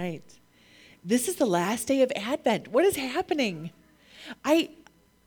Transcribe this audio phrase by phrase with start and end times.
[0.00, 0.22] Right.
[1.04, 2.68] This is the last day of Advent.
[2.68, 3.70] What is happening?
[4.42, 4.70] I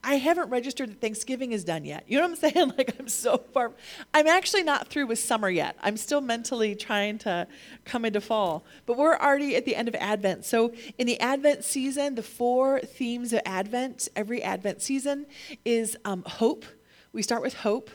[0.02, 2.02] I haven't registered that Thanksgiving is done yet.
[2.08, 2.72] You know what I'm saying?
[2.76, 3.70] Like I'm so far.
[4.12, 5.76] I'm actually not through with summer yet.
[5.80, 7.46] I'm still mentally trying to
[7.84, 8.64] come into fall.
[8.84, 10.44] But we're already at the end of Advent.
[10.44, 15.26] So in the Advent season, the four themes of Advent, every Advent season,
[15.64, 16.64] is um, hope.
[17.12, 17.90] We start with hope.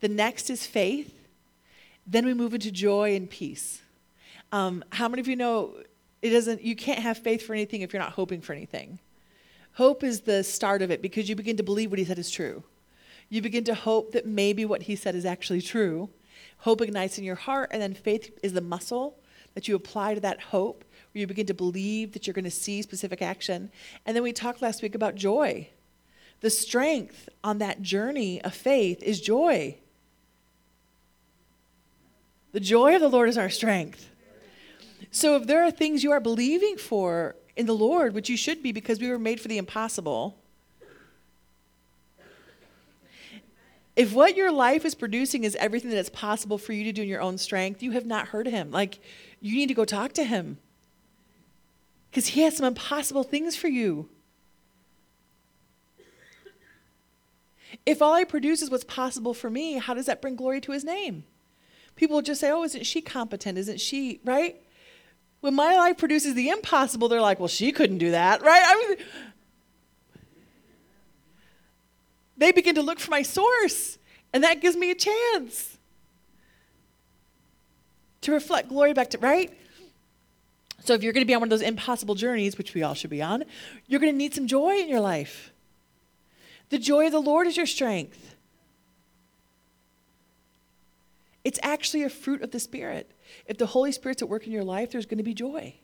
[0.00, 1.14] The next is faith.
[2.04, 3.82] Then we move into joy and peace.
[4.52, 5.74] Um, how many of you know
[6.22, 6.62] it doesn't?
[6.62, 9.00] You can't have faith for anything if you're not hoping for anything.
[9.74, 12.30] Hope is the start of it because you begin to believe what he said is
[12.30, 12.62] true.
[13.28, 16.10] You begin to hope that maybe what he said is actually true.
[16.58, 19.18] Hope ignites in your heart, and then faith is the muscle
[19.54, 22.50] that you apply to that hope, where you begin to believe that you're going to
[22.50, 23.70] see specific action.
[24.06, 25.68] And then we talked last week about joy.
[26.40, 29.78] The strength on that journey of faith is joy.
[32.52, 34.10] The joy of the Lord is our strength.
[35.10, 38.62] So if there are things you are believing for in the Lord, which you should
[38.62, 40.38] be because we were made for the impossible.
[43.94, 47.02] If what your life is producing is everything that it's possible for you to do
[47.02, 48.70] in your own strength, you have not heard him.
[48.70, 49.00] Like,
[49.40, 50.58] you need to go talk to him
[52.10, 54.08] because he has some impossible things for you.
[57.84, 60.72] If all I produce is what's possible for me, how does that bring glory to
[60.72, 61.24] his name?
[61.96, 63.58] People just say, oh, isn't she competent?
[63.58, 64.56] Isn't she, right?
[65.42, 68.62] When my life produces the impossible, they're like, well, she couldn't do that, right?
[68.64, 69.06] I mean,
[72.36, 73.98] they begin to look for my source,
[74.32, 75.78] and that gives me a chance
[78.20, 79.52] to reflect glory back to, right?
[80.84, 82.94] So if you're going to be on one of those impossible journeys, which we all
[82.94, 83.42] should be on,
[83.88, 85.52] you're going to need some joy in your life.
[86.70, 88.36] The joy of the Lord is your strength.
[91.42, 93.10] It's actually a fruit of the Spirit.
[93.46, 95.74] If the Holy Spirit's at work in your life, there's going to be joy.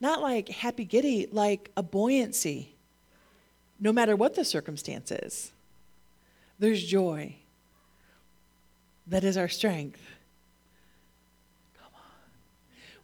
[0.00, 2.74] Not like happy giddy, like a buoyancy.
[3.78, 5.52] No matter what the circumstances,
[6.58, 7.36] there's joy.
[9.06, 10.00] That is our strength.
[11.78, 12.00] Come on.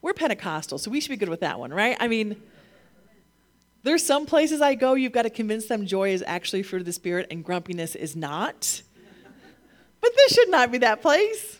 [0.02, 1.96] We're Pentecostal, so we should be good with that one, right?
[1.98, 2.40] I mean,
[3.82, 6.86] there's some places I go, you've got to convince them joy is actually fruit of
[6.86, 8.82] the Spirit and grumpiness is not.
[10.00, 11.58] But this should not be that place.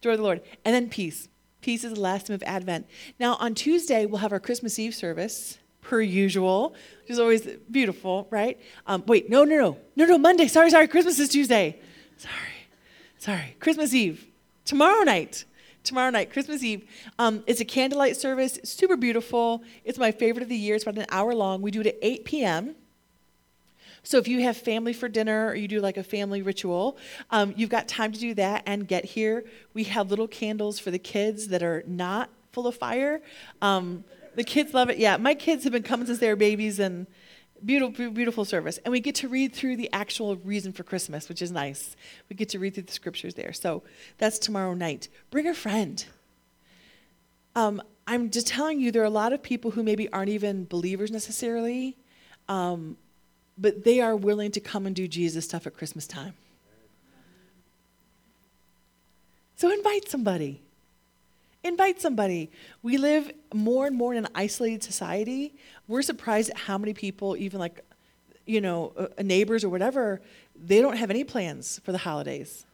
[0.00, 0.42] Joy of the Lord.
[0.64, 1.28] And then peace.
[1.60, 2.86] Peace is the last time of Advent.
[3.18, 8.28] Now, on Tuesday, we'll have our Christmas Eve service, per usual, which is always beautiful,
[8.30, 8.60] right?
[8.86, 9.76] Um, wait, no, no, no.
[9.96, 10.46] No, no, Monday.
[10.46, 10.86] Sorry, sorry.
[10.86, 11.80] Christmas is Tuesday.
[12.16, 12.34] Sorry.
[13.18, 13.56] Sorry.
[13.58, 14.26] Christmas Eve.
[14.64, 15.44] Tomorrow night.
[15.82, 16.84] Tomorrow night, Christmas Eve.
[17.18, 19.62] Um, it's a candlelight service, super beautiful.
[19.84, 20.74] It's my favorite of the year.
[20.74, 21.62] It's about an hour long.
[21.62, 22.76] We do it at 8 p.m.
[24.02, 26.96] So if you have family for dinner or you do like a family ritual,
[27.30, 29.44] um, you've got time to do that and get here.
[29.74, 33.20] We have little candles for the kids that are not full of fire.
[33.62, 34.04] Um,
[34.34, 34.98] the kids love it.
[34.98, 37.06] Yeah, my kids have been coming since they were babies and
[37.64, 38.78] beautiful, beautiful service.
[38.84, 41.96] And we get to read through the actual reason for Christmas, which is nice.
[42.28, 43.52] We get to read through the scriptures there.
[43.52, 43.82] So
[44.18, 45.08] that's tomorrow night.
[45.30, 46.04] Bring a friend.
[47.54, 50.64] Um, I'm just telling you, there are a lot of people who maybe aren't even
[50.64, 51.96] believers necessarily.
[52.48, 52.96] Um,
[53.58, 56.34] but they are willing to come and do Jesus stuff at Christmas time.
[59.56, 60.60] So invite somebody.
[61.64, 62.50] Invite somebody.
[62.82, 65.52] We live more and more in an isolated society.
[65.88, 67.84] We're surprised at how many people, even like,
[68.46, 70.20] you know, uh, neighbors or whatever,
[70.54, 72.64] they don't have any plans for the holidays.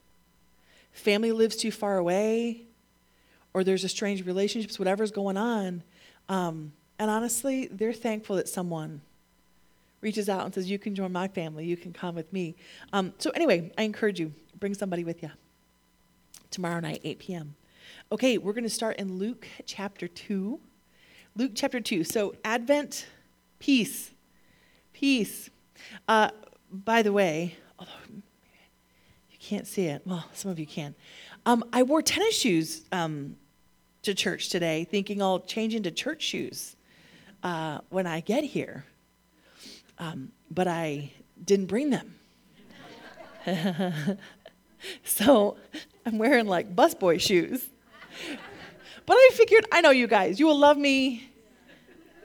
[0.93, 2.65] Family lives too far away,
[3.55, 5.83] or there's a strange relationships, whatever's going on.
[6.29, 9.01] Um, and honestly, they're thankful that someone
[10.05, 12.55] reaches out and says, You can join my family, you can come with me.
[12.93, 15.31] Um, so, anyway, I encourage you, bring somebody with you
[16.51, 17.57] tomorrow night, 8 p.m.
[18.13, 20.61] Okay, we're going to start in Luke chapter 2.
[21.35, 22.05] Luke chapter 2.
[22.05, 23.07] So, Advent,
[23.59, 24.13] peace.
[24.93, 25.51] Peace.
[26.07, 26.31] Uh,
[26.71, 30.95] by the way, although you can't see it, well, some of you can.
[31.47, 33.37] Um, I wore tennis shoes um,
[34.03, 36.77] to church today, thinking I'll change into church shoes
[37.43, 38.85] uh, when I get here
[39.99, 41.13] um, but I
[41.43, 42.15] didn't bring them.
[45.05, 45.57] so
[46.07, 47.69] I'm wearing like busboy shoes.
[49.07, 51.29] But I figured, I know you guys, you will love me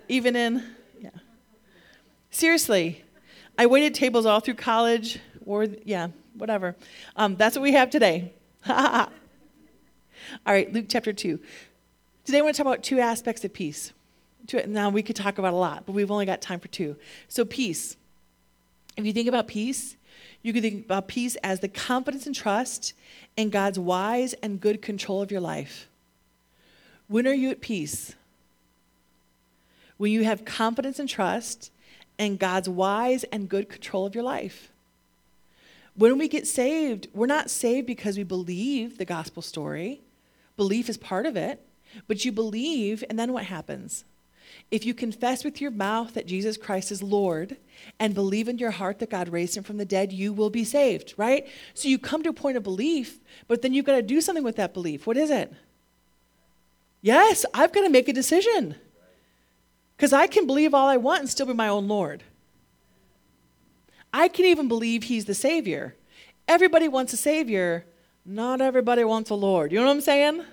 [0.07, 0.63] even in,
[1.00, 1.10] yeah.
[2.31, 3.04] Seriously,
[3.57, 6.75] I waited tables all through college, or, yeah, whatever.
[7.15, 8.33] Um, that's what we have today.
[8.69, 9.10] all
[10.45, 11.39] right, Luke chapter 2.
[12.24, 13.92] Today I want to talk about two aspects of peace
[14.47, 14.69] to it.
[14.69, 16.95] Now, we could talk about a lot, but we've only got time for two.
[17.27, 17.95] So, peace.
[18.97, 19.95] If you think about peace,
[20.41, 22.94] you can think about peace as the confidence and trust
[23.38, 25.88] in God's wise and good control of your life.
[27.07, 28.15] When are you at peace?
[29.97, 31.71] When you have confidence and trust
[32.18, 34.71] in God's wise and good control of your life.
[35.95, 40.01] When we get saved, we're not saved because we believe the gospel story.
[40.56, 41.65] Belief is part of it,
[42.07, 44.06] but you believe, and then what happens?
[44.71, 47.57] If you confess with your mouth that Jesus Christ is Lord
[48.00, 50.63] and believe in your heart that God raised him from the dead, you will be
[50.63, 51.48] saved, right?
[51.74, 54.44] So you come to a point of belief, but then you've got to do something
[54.44, 55.07] with that belief.
[55.07, 55.51] What is it?
[57.01, 58.75] Yes, I've got to make a decision.
[59.98, 62.24] Because I can believe all I want and still be my own Lord.
[64.13, 65.95] I can even believe he's the Savior.
[66.48, 67.86] Everybody wants a Savior,
[68.25, 69.72] not everybody wants a Lord.
[69.72, 70.44] You know what I'm saying?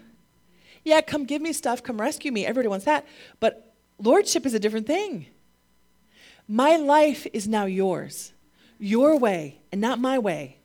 [0.84, 2.46] Yeah, come give me stuff, come rescue me.
[2.46, 3.06] Everybody wants that.
[3.40, 3.65] But
[3.98, 5.26] lordship is a different thing.
[6.48, 8.32] My life is now yours,
[8.78, 10.58] your way, and not my way.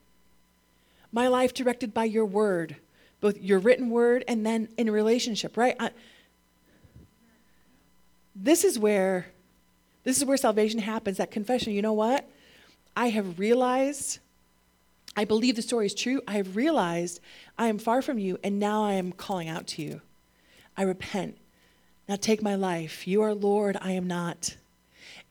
[1.12, 2.78] My life directed by your word,
[3.20, 5.76] both your written word and then in relationship, right?
[5.80, 5.92] I,
[8.36, 9.28] this is where
[10.04, 12.30] this is where salvation happens that confession you know what
[12.96, 14.20] i have realized
[15.16, 17.20] i believe the story is true i have realized
[17.58, 20.02] i am far from you and now i am calling out to you
[20.78, 21.38] i repent
[22.12, 24.58] now take my life you are lord i am not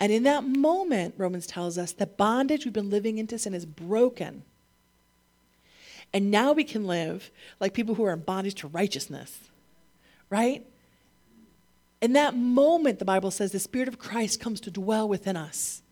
[0.01, 3.67] and in that moment romans tells us the bondage we've been living into sin is
[3.67, 4.43] broken
[6.13, 7.31] and now we can live
[7.61, 9.51] like people who are in bondage to righteousness
[10.31, 10.65] right
[12.01, 15.83] in that moment, the Bible says the Spirit of Christ comes to dwell within us.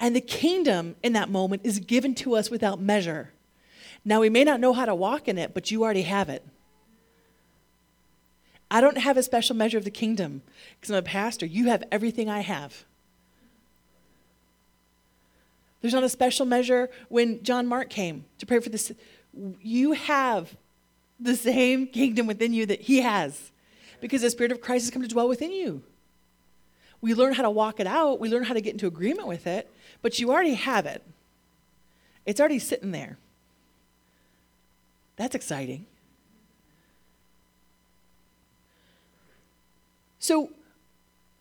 [0.00, 3.32] And the kingdom in that moment is given to us without measure.
[4.04, 6.46] Now, we may not know how to walk in it, but you already have it.
[8.70, 10.42] I don't have a special measure of the kingdom
[10.78, 11.46] because I'm a pastor.
[11.46, 12.84] You have everything I have.
[15.80, 18.92] There's not a special measure when John Mark came to pray for this.
[19.62, 20.56] You have
[21.20, 23.52] the same kingdom within you that he has
[24.00, 25.82] because the Spirit of Christ has come to dwell within you.
[27.00, 29.46] We learn how to walk it out, we learn how to get into agreement with
[29.46, 29.72] it,
[30.02, 31.04] but you already have it.
[32.26, 33.18] It's already sitting there.
[35.16, 35.86] That's exciting.
[40.18, 40.50] So,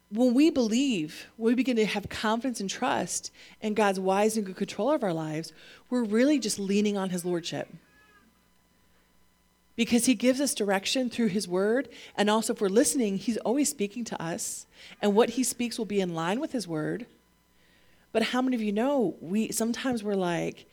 [0.10, 3.32] when we believe, when we begin to have confidence and trust
[3.62, 5.52] in God's wise and good control of our lives,
[5.90, 7.68] we're really just leaning on His Lordship
[9.78, 11.88] because he gives us direction through his word.
[12.18, 14.66] And also, if we're listening, he's always speaking to us.
[15.02, 17.06] And what he speaks will be in line with his word.
[18.12, 20.66] But how many of you know we sometimes we're like,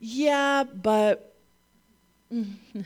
[0.00, 1.36] yeah, but
[2.32, 2.54] mm,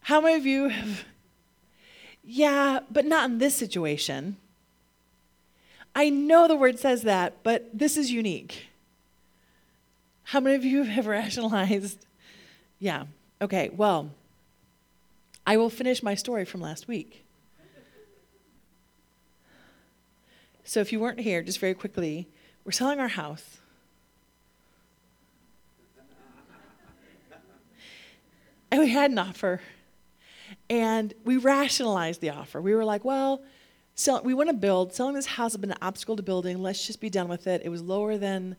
[0.00, 1.04] how many of you have,
[2.30, 4.36] yeah, but not in this situation?
[5.94, 8.68] I know the word says that, but this is unique.
[10.24, 12.06] How many of you have rationalized?
[12.78, 13.04] Yeah,
[13.42, 14.10] Okay, well,
[15.46, 17.24] I will finish my story from last week.
[20.62, 22.28] So if you weren't here, just very quickly,
[22.64, 23.56] we're selling our house.
[28.70, 29.62] and we had an offer.
[30.70, 32.62] And we rationalized the offer.
[32.62, 33.42] We were like, well,
[33.96, 34.94] sell, we want to build.
[34.94, 36.62] Selling this house has been an obstacle to building.
[36.62, 37.62] Let's just be done with it.
[37.64, 38.56] It was lower than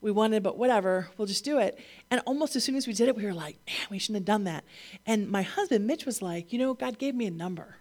[0.00, 1.78] we wanted, but whatever, we'll just do it.
[2.10, 4.24] And almost as soon as we did it, we were like, man, we shouldn't have
[4.24, 4.64] done that.
[5.06, 7.76] And my husband, Mitch, was like, you know, God gave me a number,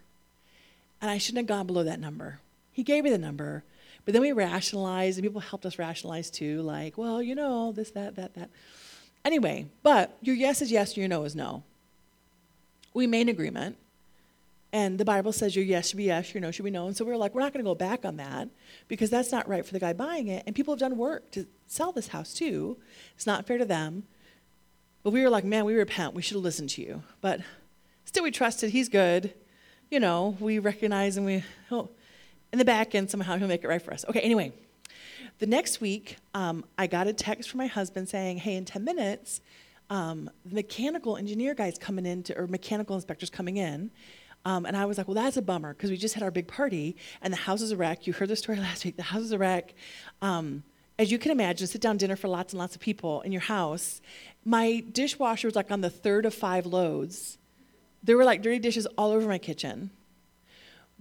[1.02, 2.42] and I shouldn't have gone below that number.
[2.74, 3.64] He gave me the number,
[4.04, 7.92] but then we rationalized, and people helped us rationalize too, like, well, you know, this,
[7.92, 8.50] that, that, that.
[9.24, 11.64] Anyway, but your yes is yes, your no is no.
[12.94, 13.78] We made an agreement.
[14.72, 16.86] And the Bible says your yes should be yes, your no should be no.
[16.86, 18.50] And so we were like, we're not going to go back on that
[18.88, 20.44] because that's not right for the guy buying it.
[20.46, 22.78] And people have done work to sell this house too.
[23.16, 24.04] It's not fair to them.
[25.02, 26.14] But we were like, man, we repent.
[26.14, 27.02] We should have listened to you.
[27.22, 27.42] But
[28.06, 28.69] still, we trusted.
[28.69, 29.34] He's good.
[29.90, 31.90] You know, we recognize and we, oh,
[32.54, 34.06] in the back end, somehow he'll make it right for us.
[34.08, 34.54] Okay, anyway.
[35.40, 38.84] The next week, um, I got a text from my husband saying, hey, in 10
[38.84, 39.40] minutes,
[39.90, 43.92] um, mechanical engineer guy's coming in, to, or mechanical inspector's coming in.
[44.46, 46.48] Um, and I was like, well, that's a bummer because we just had our big
[46.48, 48.08] party and the house is a wreck.
[48.08, 48.96] You heard the story last week.
[48.96, 49.74] The house is a wreck.
[50.22, 50.64] Um,
[50.98, 53.42] as you can imagine, sit down dinner for lots and lots of people in your
[53.42, 54.02] house.
[54.44, 57.38] My dishwasher was like on the third of five loads.
[58.04, 59.92] There were like dirty dishes all over my kitchen.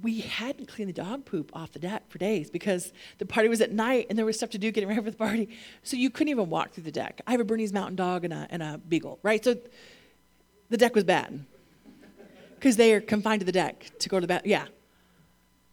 [0.01, 3.61] We hadn't cleaned the dog poop off the deck for days because the party was
[3.61, 5.49] at night and there was stuff to do getting ready for the party.
[5.83, 7.21] So you couldn't even walk through the deck.
[7.27, 9.43] I have a Bernese Mountain Dog and a, and a Beagle, right?
[9.43, 9.57] So
[10.71, 11.45] the deck was bad
[12.55, 14.43] because they are confined to the deck to go to the bath.
[14.45, 14.67] Yeah.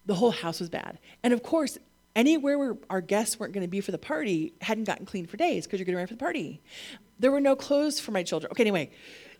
[0.08, 1.00] The whole house was bad.
[1.24, 1.78] And of course,
[2.16, 5.38] anywhere where our guests weren't going to be for the party hadn't gotten cleaned for
[5.38, 6.62] days because you're getting ready for the party.
[7.20, 8.52] There were no clothes for my children.
[8.52, 8.92] Okay, anyway.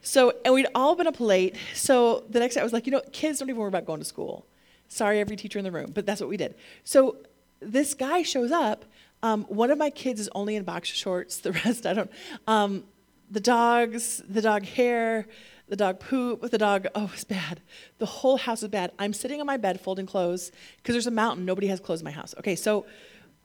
[0.02, 1.56] So, and we'd all been up late.
[1.74, 4.00] So the next day I was like, you know, kids don't even worry about going
[4.00, 4.46] to school.
[4.88, 6.56] Sorry, every teacher in the room, but that's what we did.
[6.84, 7.18] So
[7.60, 8.86] this guy shows up.
[9.24, 11.38] Um, one of my kids is only in boxer shorts.
[11.46, 12.12] The rest, I don't.
[12.48, 12.84] Um,
[13.30, 15.28] the dogs, the dog hair,
[15.68, 17.62] the dog poop, the dog, oh, it's bad.
[17.98, 18.92] The whole house is bad.
[19.00, 21.46] I'm sitting on my bed folding clothes because there's a mountain.
[21.46, 22.36] Nobody has clothes in my house.
[22.38, 22.86] Okay, so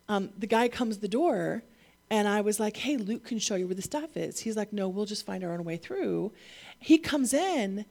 [0.08, 1.62] um, the guy comes the door
[2.10, 4.40] and I was like, hey, Luke can show you where the stuff is.
[4.40, 6.32] He's like, no, we'll just find our own way through.
[6.78, 7.86] He comes in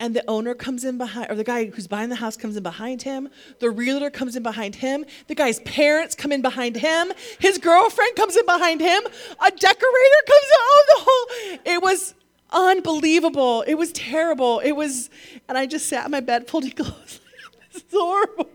[0.00, 2.62] and the owner comes in behind, or the guy who's buying the house comes in
[2.62, 3.28] behind him.
[3.60, 5.04] The realtor comes in behind him.
[5.28, 7.12] The guy's parents come in behind him.
[7.38, 9.02] His girlfriend comes in behind him.
[9.04, 10.58] A decorator comes in.
[10.60, 11.58] Oh, the whole.
[11.76, 12.14] It was
[12.50, 13.62] unbelievable.
[13.62, 14.60] It was terrible.
[14.60, 15.10] It was,
[15.48, 17.20] and I just sat in my bed folding clothes.
[17.72, 18.48] this is horrible.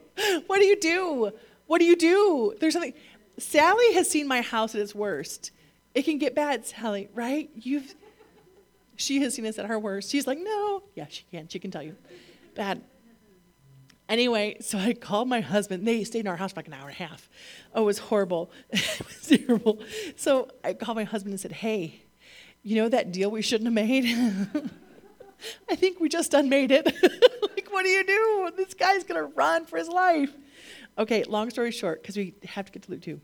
[0.48, 1.32] What do you do?
[1.68, 2.54] What do you do?
[2.60, 2.94] There's something.
[3.38, 5.52] Sally has seen my house at its worst.
[5.96, 7.50] It can get bad, Sally, right?
[7.56, 7.96] You've
[9.00, 10.12] she has seen us at our worst.
[10.12, 10.84] She's like, no.
[10.96, 11.48] Yeah, she can.
[11.48, 11.96] She can tell you.
[12.56, 12.82] Bad.
[14.10, 15.88] Anyway, so I called my husband.
[15.88, 17.30] They stayed in our house for like an hour and a half.
[17.74, 18.52] Oh, it was horrible.
[18.72, 19.80] it was terrible.
[20.16, 22.02] So I called my husband and said, hey,
[22.64, 24.06] you know that deal we shouldn't have made?
[25.70, 26.86] I think we just unmade it.
[27.56, 28.52] like, what do you do?
[28.58, 30.36] This guy's going to run for his life.
[30.98, 33.22] Okay, long story short, because we have to get to Luke 2.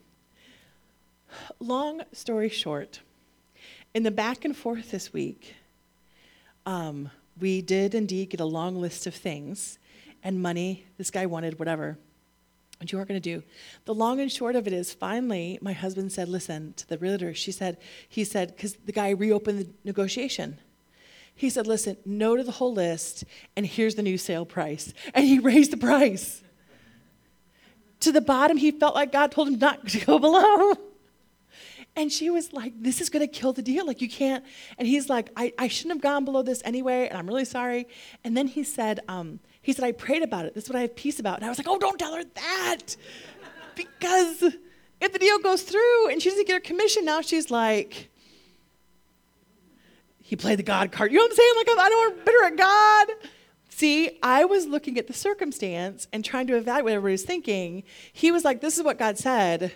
[1.59, 3.01] Long story short,
[3.93, 5.55] in the back and forth this week,
[6.65, 9.77] um, we did indeed get a long list of things
[10.23, 10.85] and money.
[10.97, 11.97] This guy wanted whatever.
[12.79, 13.43] What you weren't going to do.
[13.85, 17.33] The long and short of it is finally, my husband said, Listen to the realtor.
[17.33, 17.77] She said,
[18.09, 20.59] He said, because the guy reopened the negotiation.
[21.33, 23.23] He said, Listen, no to the whole list,
[23.55, 24.93] and here's the new sale price.
[25.13, 26.41] And he raised the price.
[28.01, 30.73] To the bottom, he felt like God told him not to go below.
[31.95, 33.85] And she was like, This is to kill the deal.
[33.87, 34.43] Like, you can't.
[34.77, 37.87] And he's like, I, I shouldn't have gone below this anyway, and I'm really sorry.
[38.23, 40.53] And then he said, um, he said, I prayed about it.
[40.53, 41.37] This is what I have peace about.
[41.37, 42.95] And I was like, Oh, don't tell her that.
[43.75, 44.43] because
[45.01, 48.09] if the deal goes through and she doesn't get her commission, now she's like,
[50.21, 51.11] he played the God card.
[51.11, 51.53] You know what I'm saying?
[51.57, 53.07] Like, I don't want bitter at God.
[53.69, 57.83] See, I was looking at the circumstance and trying to evaluate what everybody was thinking.
[58.11, 59.71] He was like, This is what God said.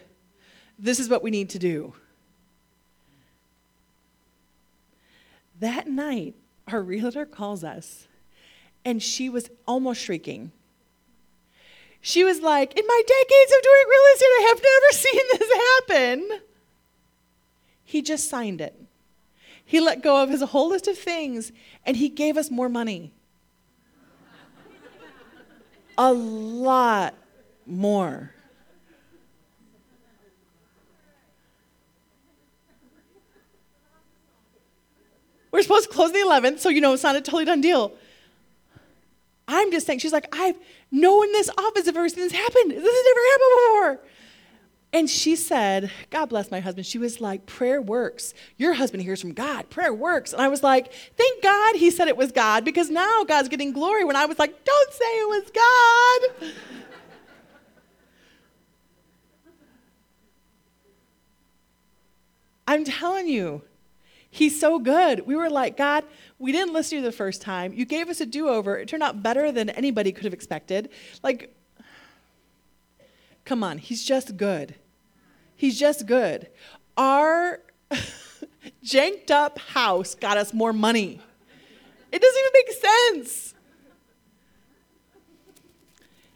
[0.77, 1.93] This is what we need to do.
[5.59, 6.35] That night,
[6.67, 8.07] our realtor calls us,
[8.85, 10.51] and she was almost shrieking.
[12.01, 15.53] She was like, In my decades of doing real estate, I have never seen this
[15.53, 16.41] happen.
[17.83, 18.79] He just signed it.
[19.65, 21.51] He let go of his whole list of things,
[21.85, 23.11] and he gave us more money.
[25.97, 27.13] A lot
[27.65, 28.33] more.
[35.51, 37.93] We're supposed to close the 11th, so you know it's not a totally done deal.
[39.47, 40.55] I'm just saying, she's like, I've
[40.91, 42.69] no one in this office have ever seen this happen.
[42.69, 44.09] This has never happened before.
[44.91, 46.85] And she said, God bless my husband.
[46.85, 48.33] She was like, prayer works.
[48.57, 49.69] Your husband hears from God.
[49.69, 50.33] Prayer works.
[50.33, 53.71] And I was like, thank God he said it was God because now God's getting
[53.71, 55.51] glory when I was like, don't say it was
[56.41, 56.51] God.
[62.67, 63.61] I'm telling you,
[64.31, 65.25] He's so good.
[65.25, 66.03] We were like, God,
[66.37, 67.73] we didn't listen to you the first time.
[67.73, 68.77] You gave us a do over.
[68.77, 70.89] It turned out better than anybody could have expected.
[71.23, 71.55] Like,
[73.45, 74.75] come on, He's just good.
[75.55, 76.47] He's just good.
[76.95, 77.61] Our
[78.83, 81.19] janked up house got us more money.
[82.11, 83.53] It doesn't even make sense.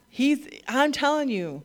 [0.08, 1.62] He's, I'm telling you,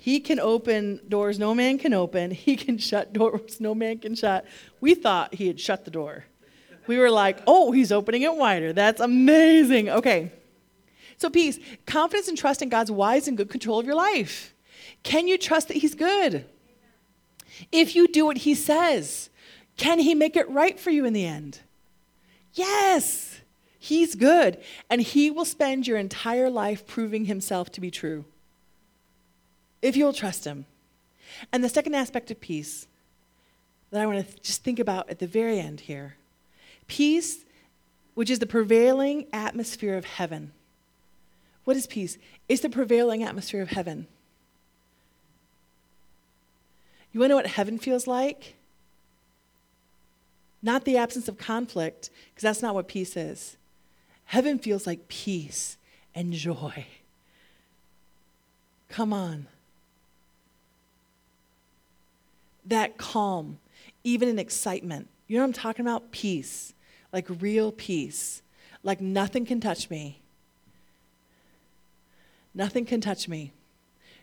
[0.00, 2.30] he can open doors no man can open.
[2.30, 4.46] He can shut doors no man can shut.
[4.80, 6.24] We thought he had shut the door.
[6.86, 8.72] We were like, oh, he's opening it wider.
[8.72, 9.90] That's amazing.
[9.90, 10.32] Okay.
[11.18, 14.54] So, peace, confidence and trust in God's wise and good control of your life.
[15.02, 16.46] Can you trust that He's good?
[17.72, 19.28] If you do what He says,
[19.76, 21.60] can He make it right for you in the end?
[22.54, 23.40] Yes,
[23.78, 24.58] He's good.
[24.88, 28.24] And He will spend your entire life proving Himself to be true
[29.82, 30.66] if you'll trust Him.
[31.52, 32.86] And the second aspect of peace
[33.90, 36.16] that I want to just think about at the very end here
[36.86, 37.44] peace,
[38.14, 40.52] which is the prevailing atmosphere of heaven.
[41.64, 42.16] What is peace?
[42.48, 44.06] It's the prevailing atmosphere of heaven.
[47.12, 48.54] You want to know what heaven feels like?
[50.62, 53.58] Not the absence of conflict, because that's not what peace is.
[54.26, 55.76] Heaven feels like peace
[56.14, 56.86] and joy.
[58.88, 59.46] Come on
[62.68, 63.58] that calm,
[64.04, 65.08] even in excitement.
[65.26, 66.10] You know what I'm talking about?
[66.10, 66.74] Peace.
[67.12, 68.42] like real peace,
[68.82, 70.20] like nothing can touch me.
[72.54, 73.52] Nothing can touch me.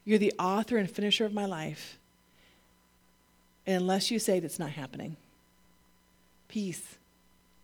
[0.04, 1.98] You're the author and finisher of my life.
[3.66, 5.16] And unless you say it's not happening.
[6.48, 6.98] Peace.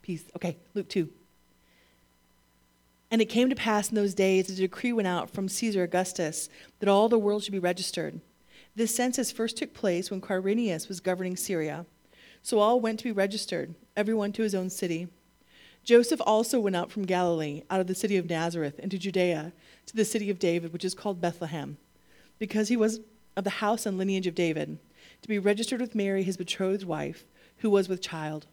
[0.02, 0.24] Peace.
[0.36, 1.08] Okay, Luke 2.
[3.12, 5.84] And it came to pass in those days, that a decree went out from Caesar
[5.84, 8.22] Augustus that all the world should be registered.
[8.75, 11.86] This census first took place when Quirinius was governing Syria.
[12.42, 15.10] So all went to be registered, everyone to his own city.
[15.84, 19.51] Joseph also went out from Galilee, out of the city of Nazareth, into Judea,
[19.88, 21.78] to the city of David, which is called Bethlehem,
[22.40, 23.01] because he was
[23.36, 24.78] of the house and lineage of David,
[25.22, 27.25] to be registered with Mary, his betrothed wife,
[27.58, 28.46] who was with child.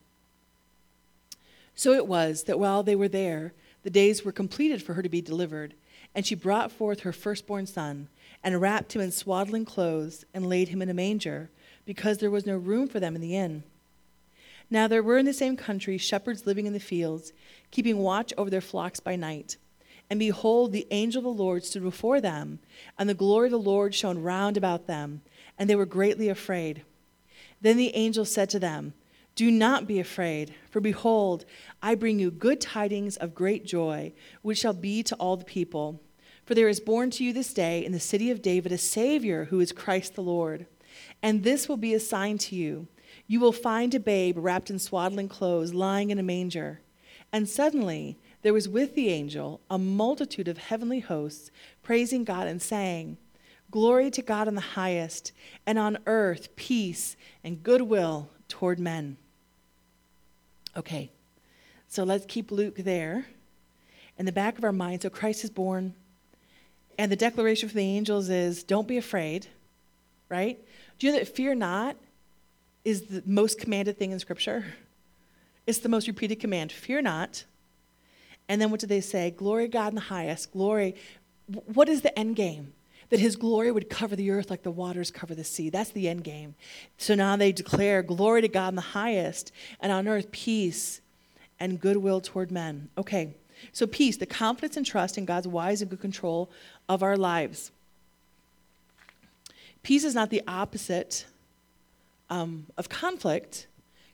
[1.75, 3.53] So it was that while they were there,
[3.85, 5.75] the days were completed for her to be delivered,
[6.15, 8.09] and she brought forth her firstborn son,
[8.49, 11.51] and wrapped him in swaddling clothes, and laid him in a manger,
[11.85, 13.63] because there was no room for them in the inn.
[14.71, 17.35] Now there were in the same country shepherds living in the fields,
[17.71, 19.59] keeping watch over their flocks by night.
[20.09, 22.61] And behold, the angel of the Lord stood before them,
[22.99, 25.21] and the glory of the Lord shone round about them,
[25.59, 26.85] and they were greatly afraid.
[27.61, 28.95] Then the angel said to them,
[29.35, 31.45] Do not be afraid, for behold,
[31.83, 36.01] I bring you good tidings of great joy, which shall be to all the people.
[36.49, 39.45] For there is born to you this day in the city of David a Savior
[39.51, 40.65] who is Christ the Lord.
[41.23, 42.89] And this will be a sign to you
[43.27, 46.81] you will find a babe wrapped in swaddling clothes, lying in a manger.
[47.35, 51.51] And suddenly there was with the angel a multitude of heavenly hosts,
[51.83, 53.19] praising God and saying,
[53.71, 55.33] Glory to God in the highest,
[55.67, 57.15] and on earth peace
[57.45, 59.19] and goodwill toward men.
[60.75, 61.11] Okay,
[61.89, 63.27] so let's keep Luke there
[64.17, 65.03] in the back of our mind.
[65.03, 65.93] So Christ is born,
[66.99, 69.47] and the declaration from the angels is, Don't be afraid,
[70.29, 70.59] right?
[70.99, 71.97] Do you know that fear not
[72.85, 74.65] is the most commanded thing in Scripture.
[75.67, 77.45] It's the most repeated command fear not.
[78.49, 79.31] And then what do they say?
[79.31, 80.53] Glory God in the highest.
[80.53, 80.95] Glory.
[81.73, 82.73] What is the end game?
[83.11, 85.71] That his glory would cover the earth like the waters cover the sea.
[85.71, 86.55] That's the end game.
[86.97, 91.01] So now they declare glory to God in the highest, and on earth peace
[91.61, 92.89] and goodwill toward men.
[92.99, 93.35] Okay,
[93.73, 96.51] so peace, the confidence and trust in God's wise and good control
[96.89, 97.71] of our lives.
[99.83, 101.27] Peace is not the opposite
[102.31, 103.67] um, of conflict,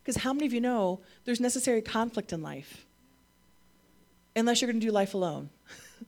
[0.02, 2.84] because how many of you know there's necessary conflict in life?
[4.36, 5.50] Unless you're going to do life alone.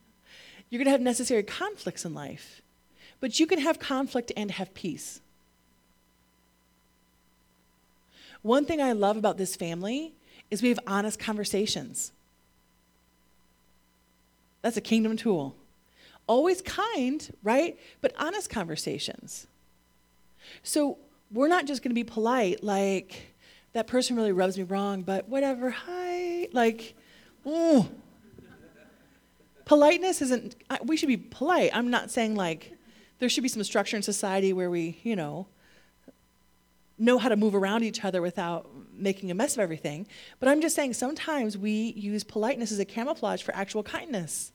[0.69, 2.61] you're going to have necessary conflicts in life.
[3.19, 5.21] But you can have conflict and have peace.
[8.41, 10.13] One thing I love about this family
[10.51, 12.11] is we have honest conversations.
[14.61, 15.55] That's a kingdom tool.
[16.27, 17.79] Always kind, right?
[18.01, 19.47] But honest conversations.
[20.63, 20.97] So
[21.31, 23.33] we're not just going to be polite, like,
[23.73, 26.47] that person really rubs me wrong, but whatever, hi.
[26.51, 26.95] Like,
[27.45, 27.87] oh.
[29.65, 31.71] Politeness isn't, we should be polite.
[31.73, 32.71] I'm not saying like
[33.19, 35.47] there should be some structure in society where we, you know,
[36.97, 40.07] know how to move around each other without making a mess of everything.
[40.39, 44.51] But I'm just saying sometimes we use politeness as a camouflage for actual kindness.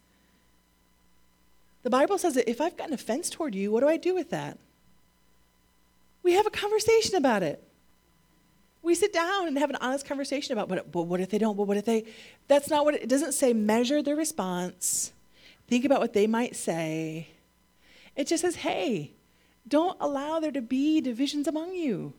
[1.82, 4.14] The Bible says that if I've got an offense toward you, what do I do
[4.14, 4.58] with that?
[6.22, 7.62] We have a conversation about it.
[8.82, 11.56] We sit down and have an honest conversation about, but, but what if they don't?
[11.56, 12.04] But what if they?
[12.48, 13.52] That's not what it, it doesn't say.
[13.52, 15.12] Measure their response.
[15.68, 17.28] Think about what they might say.
[18.16, 19.12] It just says, hey,
[19.66, 22.14] don't allow there to be divisions among you.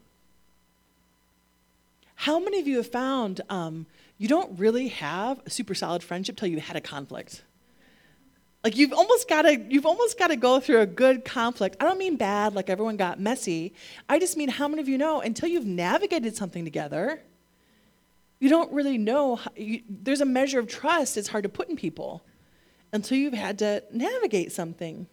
[2.15, 3.85] How many of you have found um,
[4.17, 7.43] you don't really have a super solid friendship till you had a conflict?
[8.63, 11.75] Like you've almost got to you've almost got to go through a good conflict.
[11.81, 13.73] I don't mean bad like everyone got messy.
[14.07, 17.21] I just mean how many of you know until you've navigated something together,
[18.39, 21.67] you don't really know how, you, there's a measure of trust it's hard to put
[21.67, 22.23] in people
[22.93, 25.07] until you've had to navigate something.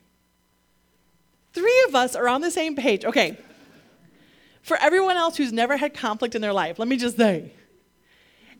[1.53, 3.05] 3 of us are on the same page.
[3.05, 3.37] Okay.
[4.63, 7.53] For everyone else who's never had conflict in their life, let me just say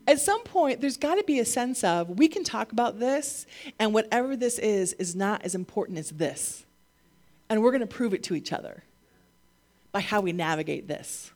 [0.07, 3.47] at some point, there's got to be a sense of we can talk about this,
[3.79, 6.65] and whatever this is, is not as important as this.
[7.49, 8.83] And we're going to prove it to each other
[9.93, 11.31] by how we navigate this.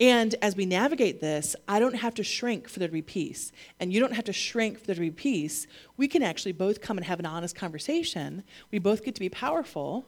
[0.00, 3.52] And as we navigate this, I don't have to shrink for there to be peace.
[3.78, 5.66] And you don't have to shrink for there to be peace.
[5.96, 8.42] We can actually both come and have an honest conversation.
[8.70, 10.04] We both get to be powerful,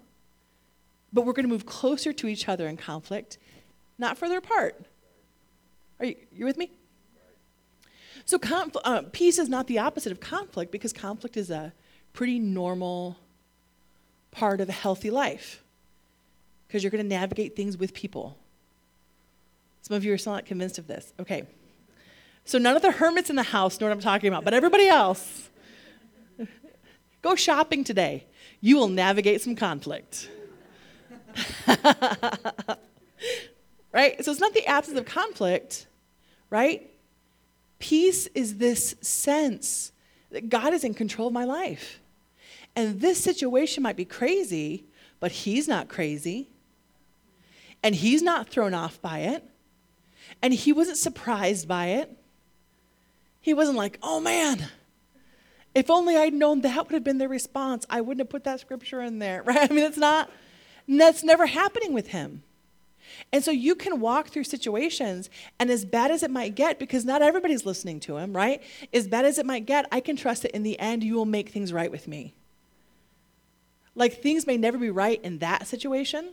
[1.15, 3.39] but we're going to move closer to each other in conflict,
[3.97, 4.85] not further apart.
[6.01, 6.73] Are you, you with me?
[8.27, 8.39] So
[8.85, 11.73] uh, peace is not the opposite of conflict because conflict is a
[12.13, 13.17] pretty normal
[14.33, 15.63] part of a healthy life
[16.67, 18.37] because you're going to navigate things with people.
[19.83, 21.13] Some of you are still not convinced of this.
[21.21, 21.45] Okay.
[22.45, 24.89] So none of the hermits in the house know what I'm talking about, but everybody
[24.89, 25.51] else,
[27.23, 28.25] go shopping today.
[28.61, 30.29] You will navigate some conflict.
[33.93, 34.25] right?
[34.25, 35.87] So it's not the absence of conflict,
[36.51, 36.91] right?
[37.79, 39.93] Peace is this sense
[40.31, 42.01] that God is in control of my life.
[42.77, 44.85] And this situation might be crazy,
[45.21, 46.49] but He's not crazy.
[47.83, 49.45] And He's not thrown off by it.
[50.43, 52.11] And He wasn't surprised by it.
[53.41, 54.69] He wasn't like, oh man,
[55.75, 58.61] if only I'd known that would have been their response, I wouldn't have put that
[58.61, 59.71] scripture in there, right?
[59.71, 60.31] I mean, it's not,
[60.89, 62.43] that's never happening with him.
[63.33, 67.05] And so you can walk through situations, and as bad as it might get, because
[67.05, 68.63] not everybody's listening to him, right?
[68.93, 71.25] As bad as it might get, I can trust that in the end you will
[71.25, 72.35] make things right with me.
[73.95, 76.31] Like things may never be right in that situation,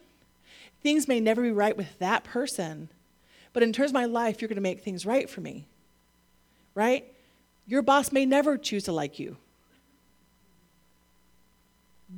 [0.81, 2.89] things may never be right with that person,
[3.53, 5.67] but in terms of my life, you're going to make things right for me,
[6.73, 7.05] right?
[7.67, 9.37] Your boss may never choose to like you,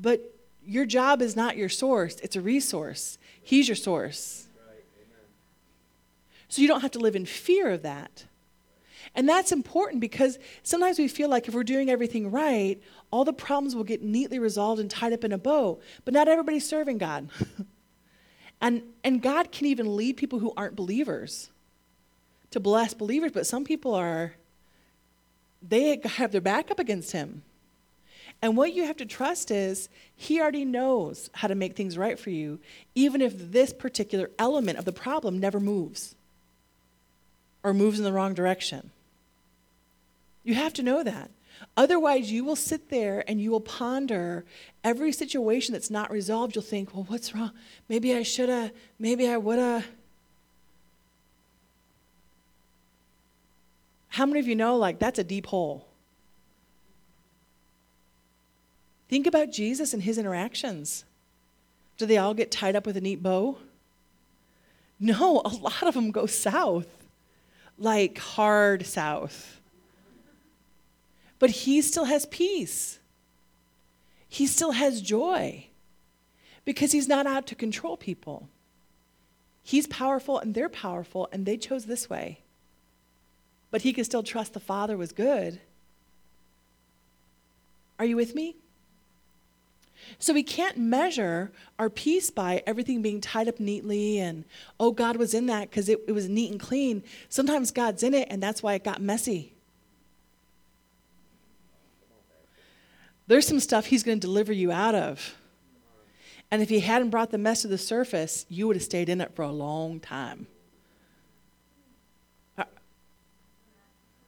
[0.02, 0.33] but
[0.66, 3.18] your job is not your source, it's a resource.
[3.42, 4.48] He's your source.
[6.48, 8.26] So you don't have to live in fear of that.
[9.16, 13.34] And that's important because sometimes we feel like if we're doing everything right, all the
[13.34, 15.80] problems will get neatly resolved and tied up in a bow.
[16.06, 17.30] But not everybody's serving God.
[18.62, 21.50] and, and God can even lead people who aren't believers
[22.52, 24.34] to bless believers, but some people are,
[25.62, 27.44] they have their back up against Him.
[28.44, 32.20] And what you have to trust is He already knows how to make things right
[32.20, 32.60] for you,
[32.94, 36.14] even if this particular element of the problem never moves
[37.64, 38.92] or moves in the wrong direction.
[40.44, 41.32] You have to know that.
[41.78, 44.44] Otherwise, you will sit there and you will ponder
[44.84, 46.54] every situation that's not resolved.
[46.54, 47.52] You'll think, well, what's wrong?
[47.88, 49.88] Maybe I should have, maybe I would have.
[54.10, 55.88] How many of you know, like, that's a deep hole?
[59.14, 61.06] Think about Jesus and his interactions.
[62.00, 63.60] Do they all get tied up with a neat bow?
[65.00, 66.88] No, a lot of them go south,
[67.78, 69.62] like hard south.
[71.38, 72.98] But he still has peace.
[74.28, 75.68] He still has joy
[76.66, 78.50] because he's not out to control people.
[79.62, 82.40] He's powerful and they're powerful and they chose this way.
[83.70, 85.62] But he can still trust the Father was good.
[88.00, 88.56] Are you with me?
[90.20, 94.46] So we can't measure our peace by everything being tied up neatly and,
[94.80, 97.04] oh, God was in that because it, it was neat and clean.
[97.30, 99.54] Sometimes God's in it and that's why it got messy.
[103.28, 105.36] There's some stuff He's going to deliver you out of.
[106.52, 109.22] And if He hadn't brought the mess to the surface, you would have stayed in
[109.22, 110.48] it for a long time.
[112.58, 112.66] Uh,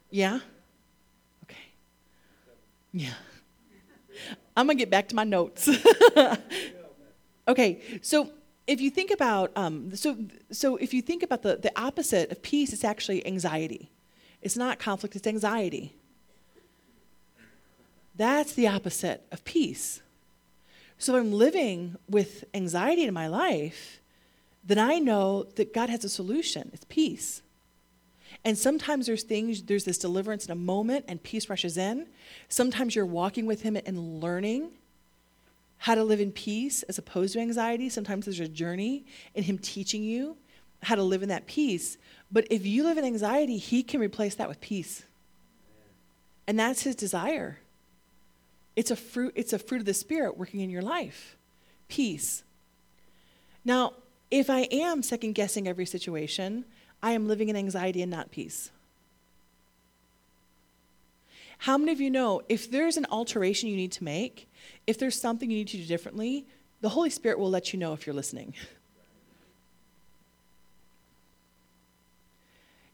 [0.10, 0.40] yeah?
[1.44, 1.58] Okay.
[2.94, 3.14] Yeah.
[4.56, 5.70] I'm going to get back to my notes.
[7.48, 8.30] okay, so
[8.68, 10.18] if you think about um, so
[10.52, 13.92] so if you think about the, the opposite of peace, it's actually anxiety.
[14.42, 15.96] It's not conflict, it's anxiety.
[18.16, 20.02] That's the opposite of peace.
[20.98, 24.00] So if I'm living with anxiety in my life,
[24.64, 26.72] then I know that God has a solution.
[26.74, 27.42] It's peace.
[28.46, 32.06] And sometimes there's things, there's this deliverance in a moment and peace rushes in.
[32.48, 34.70] Sometimes you're walking with Him and learning
[35.80, 37.90] how to live in peace as opposed to anxiety.
[37.90, 39.04] Sometimes there's a journey
[39.34, 40.38] in Him teaching you
[40.84, 41.98] how to live in that peace.
[42.32, 45.04] But if you live in anxiety, He can replace that with peace.
[46.48, 47.58] And that's His desire.
[48.76, 51.36] It's a fruit, it's a fruit of the Spirit working in your life.
[51.88, 52.44] Peace.
[53.64, 53.94] Now,
[54.30, 56.66] if I am second guessing every situation,
[57.06, 58.72] I am living in anxiety and not peace.
[61.60, 64.50] How many of you know if there's an alteration you need to make,
[64.88, 66.48] if there's something you need to do differently,
[66.82, 68.56] the Holy Spirit will let you know if you're listening.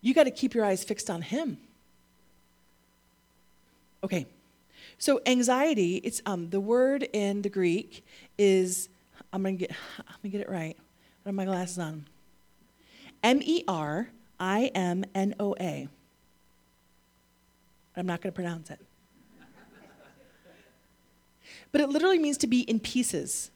[0.01, 1.57] You got to keep your eyes fixed on Him.
[4.03, 4.25] Okay,
[4.97, 8.03] so anxiety, it's um, the word in the Greek
[8.37, 8.89] is
[9.31, 10.75] I'm gonna get I'm gonna get it right.
[11.25, 12.07] I have my glasses on.
[13.23, 15.87] M E R I M N O A.
[17.95, 18.79] I'm not going to pronounce it.
[21.71, 23.51] but it literally means to be in pieces.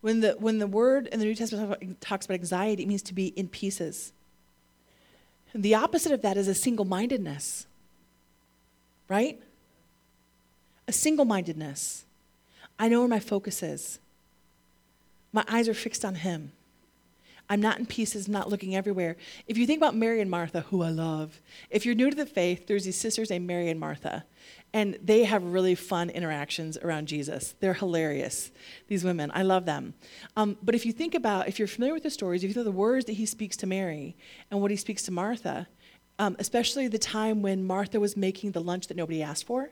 [0.00, 3.14] When the, when the word in the New Testament talks about anxiety, it means to
[3.14, 4.12] be in pieces.
[5.52, 7.66] And the opposite of that is a single mindedness,
[9.08, 9.40] right?
[10.86, 12.04] A single mindedness.
[12.78, 13.98] I know where my focus is,
[15.32, 16.52] my eyes are fixed on Him.
[17.48, 19.16] I'm not in pieces, not looking everywhere.
[19.46, 22.26] If you think about Mary and Martha, who I love, if you're new to the
[22.26, 24.24] faith, there's these sisters named Mary and Martha.
[24.72, 27.54] And they have really fun interactions around Jesus.
[27.60, 28.50] They're hilarious,
[28.88, 29.30] these women.
[29.32, 29.94] I love them.
[30.36, 32.64] Um, but if you think about, if you're familiar with the stories, if you know
[32.64, 34.16] the words that he speaks to Mary
[34.50, 35.68] and what he speaks to Martha,
[36.18, 39.70] um, especially the time when Martha was making the lunch that nobody asked for,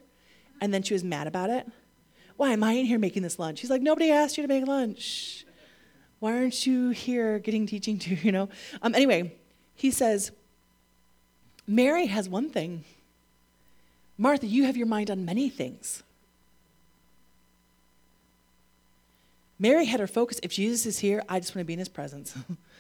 [0.60, 1.66] and then she was mad about it.
[2.37, 3.60] Why am I in here making this lunch?
[3.60, 5.43] He's like, nobody asked you to make lunch.
[6.20, 8.14] Why aren't you here getting teaching too?
[8.22, 8.48] You know.
[8.83, 9.35] Um, anyway,
[9.74, 10.31] he says,
[11.66, 12.85] Mary has one thing.
[14.16, 16.03] Martha, you have your mind on many things.
[19.59, 20.40] Mary had her focus.
[20.42, 22.35] If Jesus is here, I just want to be in his presence.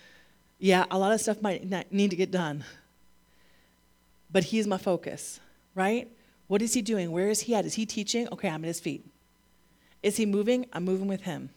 [0.58, 2.64] yeah, a lot of stuff might not need to get done,
[4.30, 5.40] but he's my focus,
[5.74, 6.08] right?
[6.46, 7.10] What is he doing?
[7.10, 7.64] Where is he at?
[7.64, 8.28] Is he teaching?
[8.32, 9.04] Okay, I'm at his feet.
[10.02, 10.66] Is he moving?
[10.72, 11.50] I'm moving with him.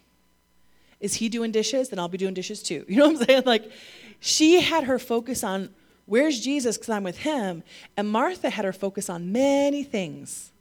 [0.99, 1.89] Is he doing dishes?
[1.89, 2.85] Then I'll be doing dishes too.
[2.89, 3.43] You know what I'm saying?
[3.45, 3.71] Like,
[4.19, 5.69] she had her focus on
[6.05, 7.63] where's Jesus because I'm with him.
[7.95, 10.51] And Martha had her focus on many things.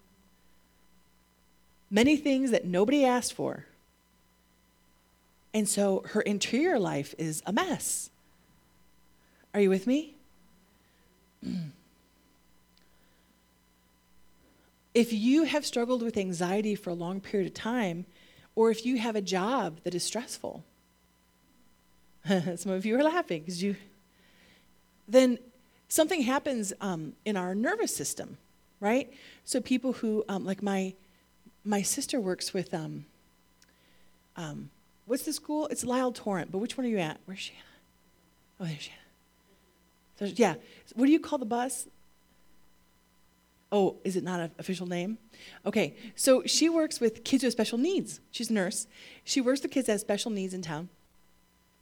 [1.91, 3.65] Many things that nobody asked for.
[5.55, 8.11] And so her interior life is a mess.
[9.55, 10.15] Are you with me?
[14.95, 18.05] if you have struggled with anxiety for a long period of time,
[18.57, 20.65] or if you have a job that is stressful,
[22.57, 23.77] some of you are laughing because you,
[25.07, 25.39] then
[25.89, 28.39] something happens um, in our nervous system,
[28.81, 29.13] right?
[29.45, 30.95] So people who, um, like my,
[31.65, 33.05] my sister works with, um,
[34.37, 34.71] um,
[35.05, 35.67] what's the school?
[35.69, 37.21] It's Lyle Torrent, but which one are you at?
[37.27, 37.61] Where's Shanna?
[38.61, 38.97] Oh, there's Shanna.
[40.19, 40.55] So, yeah.
[40.95, 41.87] What do you call the bus?
[43.73, 45.19] Oh, is it not an official name?
[45.65, 48.21] Okay, so she works with kids with special needs.
[48.31, 48.87] She's a nurse.
[49.25, 50.89] She works with kids that have special needs in town,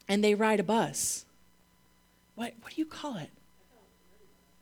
[0.08, 1.26] and they ride a bus.
[2.34, 3.30] What, what do you call it?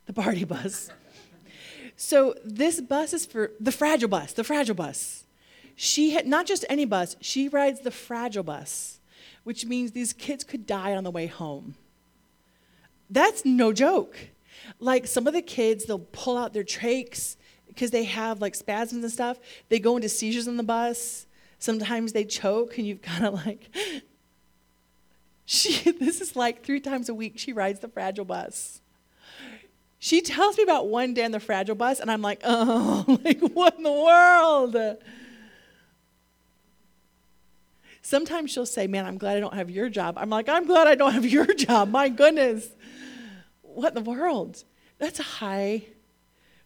[0.07, 0.91] The party bus.
[1.97, 5.25] So this bus is for the fragile bus, the fragile bus.
[5.77, 8.99] She had not just any bus, she rides the fragile bus,
[9.45, 11.77] which means these kids could die on the way home.
[13.09, 14.17] That's no joke.
[14.81, 17.37] Like some of the kids, they'll pull out their trachs
[17.69, 19.39] because they have like spasms and stuff.
[19.69, 21.27] They go into seizures on the bus.
[21.59, 23.75] Sometimes they choke, and you've kind of like,
[25.45, 28.81] she, this is like three times a week she rides the fragile bus.
[29.99, 33.41] She tells me about one day on the fragile bus, and I'm like, oh, like
[33.41, 34.77] what in the world?
[38.05, 40.17] Sometimes she'll say, Man, I'm glad I don't have your job.
[40.19, 41.89] I'm like, I'm glad I don't have your job.
[41.89, 42.69] My goodness
[43.75, 44.65] what in the world?
[44.99, 45.85] That's a high.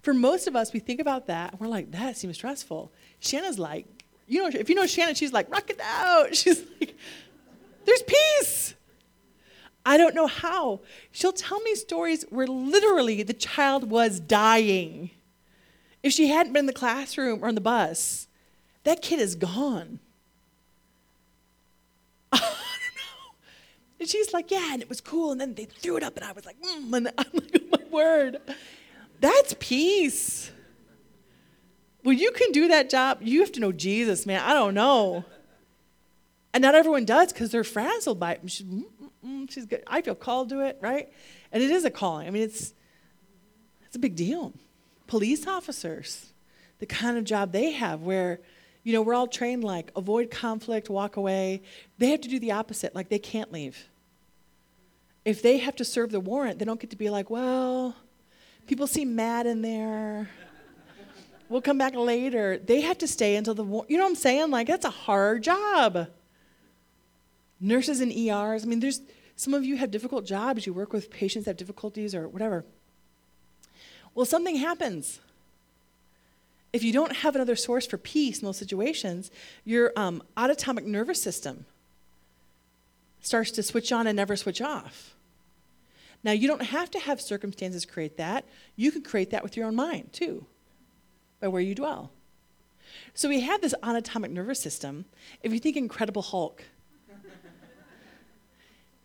[0.03, 2.93] For most of us, we think about that and we're like, that seems stressful.
[3.19, 3.87] Shanna's like,
[4.27, 6.35] you know, if you know Shannon, she's like, rock it out.
[6.35, 6.97] She's like,
[7.85, 8.75] there's peace.
[9.85, 10.81] I don't know how.
[11.13, 15.11] She'll tell me stories where literally the child was dying.
[16.03, 18.27] If she hadn't been in the classroom or on the bus,
[18.83, 20.01] that kid is gone.
[23.99, 25.33] And she's like, yeah, and it was cool.
[25.33, 26.93] And then they threw it up, and I was like, mm.
[26.93, 28.39] And I'm like, oh my word,
[29.21, 30.51] that's peace.
[32.05, 33.19] Well, you can do that job.
[33.23, 34.43] You have to know Jesus, man.
[34.43, 35.25] I don't know.
[36.55, 38.41] And not everyone does because they're frazzled by it.
[38.47, 39.83] She's, mm, mm, mm, she's good.
[39.87, 41.13] I feel called to it, right?
[41.51, 42.29] And it is a calling.
[42.29, 42.75] I mean, it's,
[43.87, 44.53] it's a big deal.
[45.07, 46.33] Police officers,
[46.79, 48.41] the kind of job they have where–
[48.87, 51.61] you know, we're all trained like avoid conflict, walk away.
[51.99, 53.89] They have to do the opposite, like they can't leave.
[55.25, 57.97] If they have to serve the warrant, they don't get to be like, well,
[58.69, 60.31] people seem mad in there.
[61.49, 62.59] We'll come back later.
[62.59, 64.53] They have to stay until the war- you know what I'm saying?
[64.53, 66.07] Like that's a hard job.
[67.59, 68.63] Nurses in ERs.
[68.63, 69.01] I mean, there's
[69.35, 70.65] some of you have difficult jobs.
[70.65, 72.65] You work with patients that have difficulties or whatever.
[74.15, 75.19] Well, something happens
[76.73, 79.31] if you don't have another source for peace in those situations,
[79.65, 81.65] your um, autonomic nervous system
[83.21, 85.15] starts to switch on and never switch off.
[86.23, 88.45] Now, you don't have to have circumstances create that.
[88.75, 90.47] You can create that with your own mind, too,
[91.41, 92.11] by where you dwell.
[93.15, 95.05] So we have this autonomic nervous system.
[95.43, 96.65] If you think Incredible Hulk,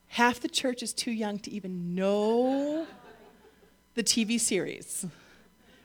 [0.07, 2.85] half the church is too young to even know
[3.95, 5.05] the TV series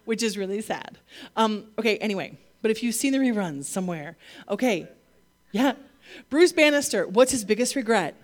[0.07, 0.99] which is really sad.
[1.37, 4.16] Um, okay, anyway, but if you've seen the reruns somewhere,
[4.49, 4.88] okay,
[5.53, 5.75] yeah.
[6.31, 8.14] Bruce Bannister, what's his biggest regret?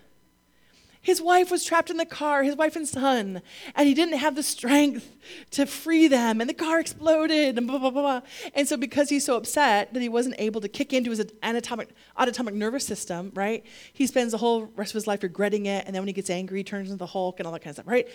[1.02, 3.42] His wife was trapped in the car, his wife and son,
[3.74, 5.16] and he didn't have the strength
[5.50, 8.20] to free them, and the car exploded, and blah, blah, blah, blah.
[8.54, 11.88] And so, because he's so upset that he wasn't able to kick into his anatomic,
[12.16, 15.94] autonomic nervous system, right, he spends the whole rest of his life regretting it, and
[15.94, 17.76] then when he gets angry, he turns into the Hulk and all that kind of
[17.76, 18.06] stuff, right?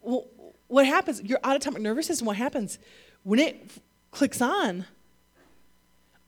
[0.00, 0.28] Well,
[0.68, 1.20] what happens?
[1.22, 2.78] Your autonomic nervous system, what happens?
[3.22, 3.70] When it
[4.10, 4.86] clicks on,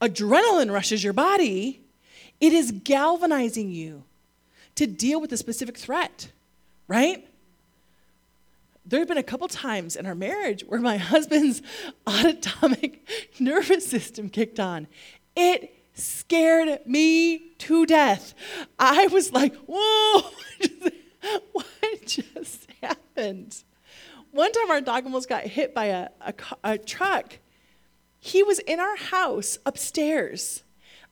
[0.00, 1.80] adrenaline rushes your body,
[2.40, 4.04] it is galvanizing you
[4.76, 6.30] to deal with a specific threat,
[6.86, 7.26] right?
[8.86, 11.62] There have been a couple times in our marriage where my husband's
[12.06, 13.06] autonomic
[13.40, 14.86] nervous system kicked on.
[15.36, 18.34] It scared me to death.
[18.78, 20.30] I was like, whoa,
[21.52, 21.66] what
[22.06, 23.62] just happened?
[24.32, 27.38] One time our dog almost got hit by a, a, a truck.
[28.20, 30.62] He was in our house upstairs.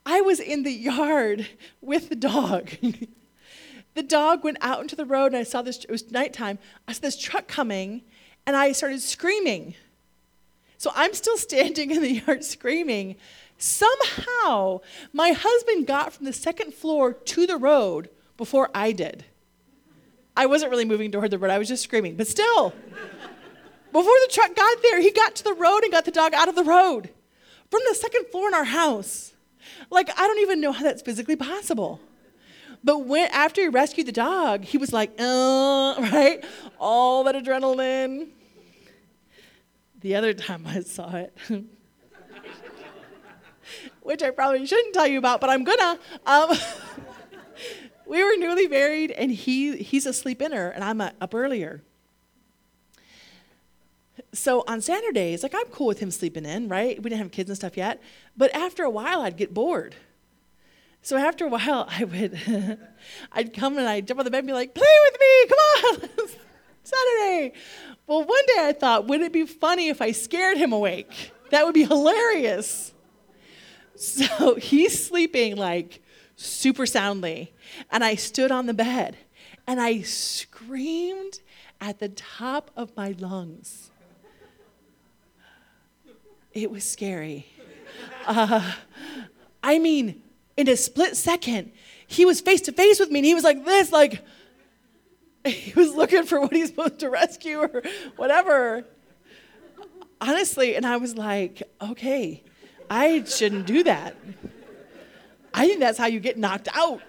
[0.05, 1.47] I was in the yard
[1.81, 2.71] with the dog.
[3.95, 6.59] the dog went out into the road and I saw this, it was nighttime.
[6.87, 8.03] I saw this truck coming
[8.45, 9.75] and I started screaming.
[10.77, 13.15] So I'm still standing in the yard screaming.
[13.57, 19.25] Somehow, my husband got from the second floor to the road before I did.
[20.37, 22.73] I wasn't really moving toward the road, I was just screaming, but still.
[23.91, 26.47] Before the truck got there, he got to the road and got the dog out
[26.47, 27.09] of the road
[27.71, 29.33] from the second floor in our house.
[29.89, 31.99] Like, I don't even know how that's physically possible.
[32.83, 36.45] But when after he rescued the dog, he was like, uh, right?
[36.79, 38.29] All that adrenaline.
[40.01, 41.35] The other time I saw it,
[44.01, 45.97] which I probably shouldn't tell you about, but I'm gonna.
[46.27, 46.55] Um,
[48.07, 51.83] we were newly married, and he he's a sleep inner, and I'm up earlier.
[54.33, 57.01] So on Saturdays, like I'm cool with him sleeping in, right?
[57.01, 58.01] We didn't have kids and stuff yet,
[58.35, 59.95] but after a while, I'd get bored.
[61.01, 62.79] So after a while, I would,
[63.31, 65.59] I'd come and I'd jump on the bed and be like, play with me, come
[66.03, 66.29] on,
[66.83, 67.53] Saturday.
[68.05, 71.31] Well, one day I thought, wouldn't it be funny if I scared him awake?
[71.51, 72.93] That would be hilarious.
[73.99, 76.03] So he's sleeping like
[76.37, 77.53] super soundly,
[77.91, 79.17] and I stood on the bed
[79.65, 81.41] and I screamed
[81.81, 83.91] at the top of my lungs.
[86.53, 87.47] It was scary.
[88.25, 88.73] Uh,
[89.61, 90.21] I mean,
[90.55, 91.71] in a split second,
[92.07, 94.23] he was face to face with me and he was like this, like,
[95.45, 97.83] he was looking for what he's supposed to rescue or
[98.15, 98.85] whatever.
[100.19, 102.43] Honestly, and I was like, okay,
[102.89, 104.15] I shouldn't do that.
[105.57, 107.01] I think that's how you get knocked out.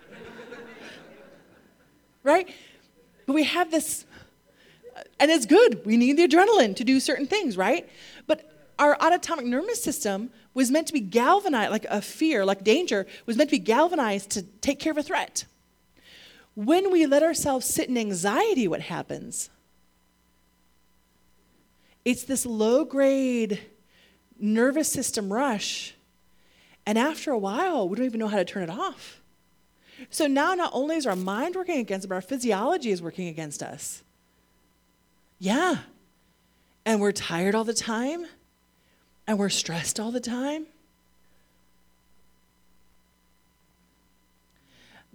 [2.23, 2.49] Right?
[3.27, 4.07] But we have this,
[4.97, 5.85] uh, and it's good.
[5.85, 7.87] We need the adrenaline to do certain things, right?
[8.27, 13.07] But our autonomic nervous system was meant to be galvanized, like a fear, like danger,
[13.27, 15.45] was meant to be galvanized to take care of a threat.
[16.55, 19.51] When we let ourselves sit in anxiety, what happens?
[22.03, 23.61] It's this low grade
[24.39, 25.95] nervous system rush.
[26.89, 29.21] And after a while, we don't even know how to turn it off.
[30.09, 33.29] So now, not only is our mind working against us, but our physiology is working
[33.29, 34.03] against us.
[35.39, 35.81] Yeah.
[36.87, 38.25] And we're tired all the time
[39.27, 40.65] and we're stressed all the time?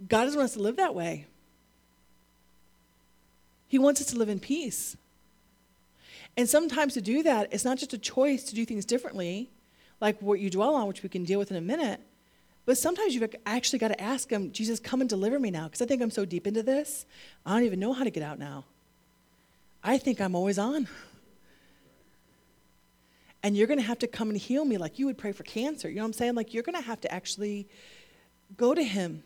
[0.08, 1.26] God doesn't want us to live that way.
[3.66, 4.96] He wants us to live in peace.
[6.36, 9.50] And sometimes to do that, it's not just a choice to do things differently,
[10.04, 12.00] like what you dwell on, which we can deal with in a minute.
[12.66, 15.82] But sometimes you've actually got to ask Him, Jesus, come and deliver me now, because
[15.82, 17.06] I think I'm so deep into this,
[17.44, 18.64] I don't even know how to get out now.
[19.82, 20.88] I think I'm always on
[23.44, 25.42] and you're going to have to come and heal me like you would pray for
[25.42, 25.86] cancer.
[25.86, 26.34] You know what I'm saying?
[26.34, 27.68] Like you're going to have to actually
[28.56, 29.22] go to him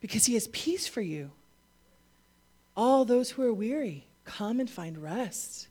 [0.00, 1.30] because he has peace for you.
[2.76, 5.68] All those who are weary, come and find rest.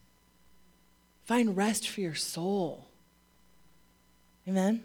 [1.26, 2.88] Find rest for your soul.
[4.48, 4.84] Amen.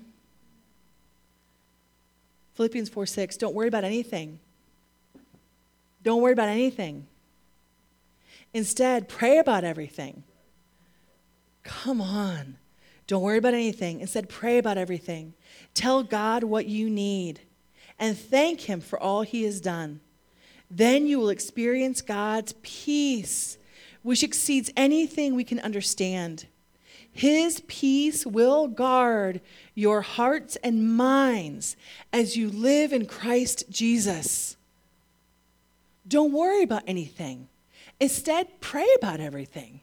[2.54, 4.38] Philippians 4 6, don't worry about anything.
[6.02, 7.06] Don't worry about anything.
[8.54, 10.22] Instead, pray about everything.
[11.62, 12.56] Come on.
[13.06, 14.00] Don't worry about anything.
[14.00, 15.34] Instead, pray about everything.
[15.74, 17.40] Tell God what you need
[17.98, 20.00] and thank Him for all He has done.
[20.70, 23.58] Then you will experience God's peace,
[24.06, 26.46] which exceeds anything we can understand.
[27.10, 29.40] His peace will guard
[29.74, 31.76] your hearts and minds
[32.12, 34.56] as you live in Christ Jesus.
[36.06, 37.48] Don't worry about anything.
[37.98, 39.80] Instead, pray about everything.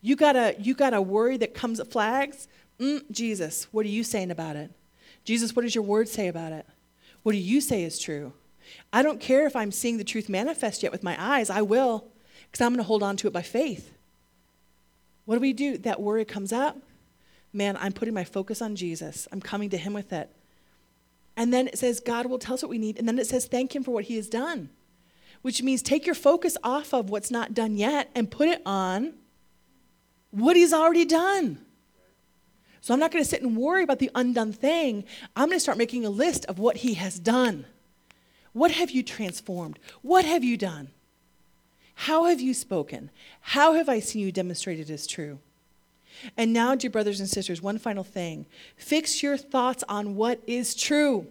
[0.00, 2.46] You got a you got a worry that comes at flags.
[2.78, 4.70] Mm, Jesus, what are you saying about it?
[5.24, 6.64] Jesus, what does your word say about it?
[7.24, 8.34] What do you say is true?
[8.92, 11.50] I don't care if I'm seeing the truth manifest yet with my eyes.
[11.50, 12.11] I will,
[12.52, 13.92] because I'm going to hold on to it by faith.
[15.24, 15.78] What do we do?
[15.78, 16.76] That worry comes up.
[17.50, 19.26] Man, I'm putting my focus on Jesus.
[19.32, 20.30] I'm coming to Him with it.
[21.34, 22.98] And then it says, God will tell us what we need.
[22.98, 24.68] And then it says, thank Him for what He has done,
[25.40, 29.14] which means take your focus off of what's not done yet and put it on
[30.30, 31.58] what He's already done.
[32.82, 35.04] So I'm not going to sit and worry about the undone thing.
[35.36, 37.64] I'm going to start making a list of what He has done.
[38.52, 39.78] What have you transformed?
[40.02, 40.90] What have you done?
[42.06, 43.10] How have you spoken?
[43.42, 45.38] How have I seen you demonstrated as true?
[46.36, 48.46] And now, dear brothers and sisters, one final thing
[48.76, 51.28] fix your thoughts on what is true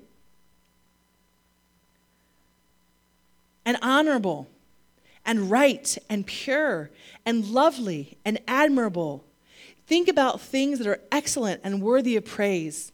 [3.65, 4.47] and honorable
[5.25, 6.89] and right and pure
[7.25, 9.25] and lovely and admirable.
[9.87, 12.93] Think about things that are excellent and worthy of praise.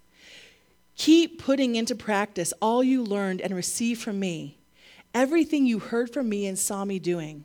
[0.96, 4.58] Keep putting into practice all you learned and received from me,
[5.14, 7.44] everything you heard from me and saw me doing.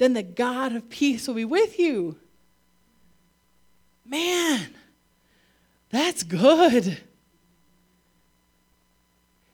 [0.00, 2.16] Then the God of peace will be with you.
[4.06, 4.74] Man,
[5.90, 6.96] that's good.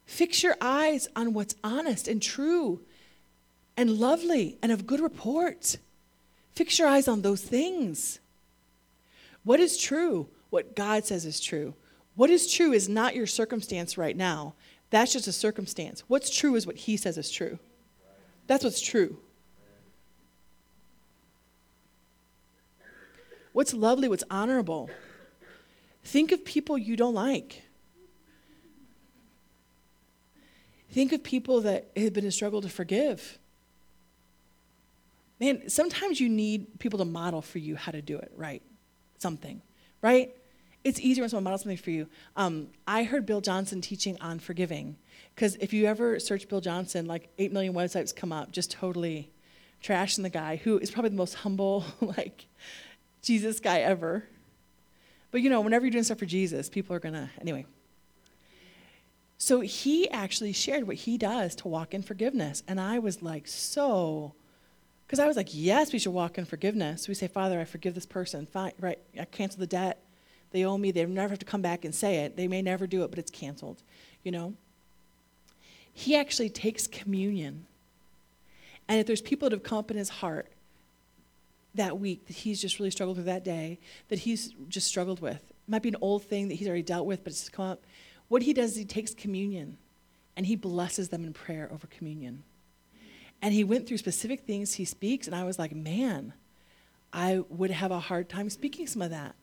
[0.05, 2.81] Fix your eyes on what's honest and true
[3.77, 5.79] and lovely and of good report.
[6.55, 8.21] Fix your eyes on those things.
[9.43, 10.29] What is true?
[10.51, 11.75] What God says is true.
[12.15, 14.55] What is true is not your circumstance right now.
[14.91, 16.05] That's just a circumstance.
[16.07, 17.59] What's true is what He says is true.
[18.47, 19.19] That's what's true.
[23.57, 24.91] What's lovely, what's honorable.
[26.05, 27.63] Think of people you don't like.
[30.91, 33.39] Think of people that have been a struggle to forgive.
[35.41, 38.61] Man, sometimes you need people to model for you how to do it right.
[39.17, 39.63] Something,
[40.03, 40.37] right?
[40.85, 42.09] It's easier when someone models something for you.
[42.37, 44.97] Um, I heard Bill Johnson teaching on forgiving.
[45.35, 49.31] Because if you ever search Bill Johnson, like 8 million websites come up just totally
[49.83, 52.45] trashing the guy who is probably the most humble, like,
[53.27, 54.25] Jesus guy ever.
[55.33, 57.67] But you know, whenever you're doing stuff for Jesus, people are gonna, anyway.
[59.37, 62.63] So he actually shared what he does to walk in forgiveness.
[62.69, 64.33] And I was like, so,
[65.07, 67.09] because I was like, yes, we should walk in forgiveness.
[67.09, 68.47] We say, Father, I forgive this person.
[68.47, 70.03] Fine, right, I cancel the debt.
[70.53, 70.93] They owe me.
[70.93, 72.37] They never have to come back and say it.
[72.37, 73.83] They may never do it, but it's canceled,
[74.23, 74.55] you know?
[75.93, 77.67] He actually takes communion.
[78.89, 80.47] And if there's people that have come up in his heart
[81.77, 85.37] that week that he's just really struggled with that day, that he's just struggled with.
[85.37, 87.85] It might be an old thing that he's already dealt with, but it's come up.
[88.29, 89.79] What he does is he takes communion
[90.37, 92.43] and he blesses them in prayer over communion.
[93.43, 96.33] And he went through specific things he speaks, and I was like, man,
[97.13, 99.35] I would have a hard time speaking some of that.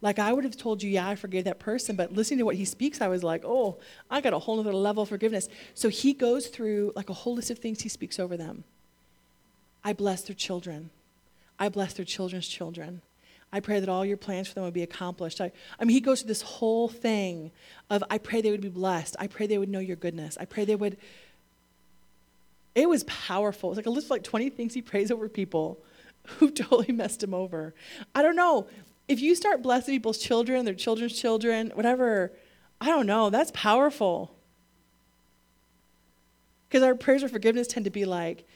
[0.00, 2.56] Like I would have told you, yeah, I forgave that person, but listening to what
[2.56, 3.78] he speaks, I was like, oh,
[4.10, 5.48] I got a whole other level of forgiveness.
[5.74, 8.64] So he goes through like a whole list of things he speaks over them.
[9.84, 10.90] I bless their children.
[11.62, 13.02] I bless their children's children.
[13.52, 15.40] I pray that all your plans for them would be accomplished.
[15.40, 17.52] I, I mean, he goes through this whole thing
[17.88, 19.14] of I pray they would be blessed.
[19.20, 20.36] I pray they would know your goodness.
[20.40, 20.96] I pray they would.
[22.74, 23.70] It was powerful.
[23.70, 25.78] It's like a list of like 20 things he prays over people
[26.26, 27.74] who totally messed him over.
[28.12, 28.66] I don't know.
[29.06, 32.32] If you start blessing people's children, their children's children, whatever,
[32.80, 33.30] I don't know.
[33.30, 34.34] That's powerful.
[36.68, 38.48] Because our prayers for forgiveness tend to be like,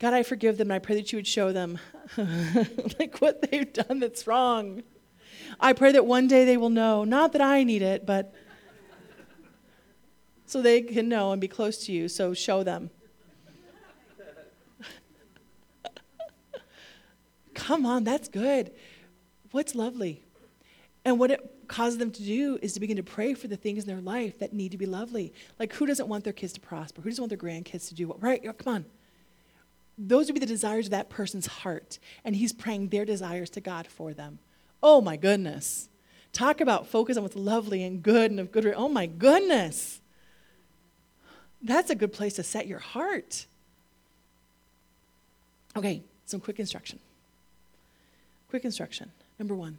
[0.00, 1.78] God, I forgive them, and I pray that you would show them
[2.98, 4.82] like what they've done that's wrong.
[5.60, 8.34] I pray that one day they will know, not that I need it, but
[10.46, 12.90] so they can know and be close to you, so show them.
[17.54, 18.72] Come on, that's good.
[19.52, 20.24] What's lovely?
[21.04, 23.84] And what it causes them to do is to begin to pray for the things
[23.84, 25.32] in their life that need to be lovely.
[25.58, 27.00] Like, who doesn't want their kids to prosper?
[27.00, 28.20] Who doesn't want their grandkids to do what?
[28.20, 28.42] Right?
[28.58, 28.84] Come on
[29.96, 31.98] those would be the desires of that person's heart.
[32.24, 34.38] And he's praying their desires to God for them.
[34.82, 35.88] Oh my goodness.
[36.32, 38.66] Talk about focus on what's lovely and good and of good.
[38.76, 40.00] Oh my goodness.
[41.62, 43.46] That's a good place to set your heart.
[45.76, 46.98] Okay, some quick instruction.
[48.50, 49.10] Quick instruction.
[49.38, 49.78] Number one.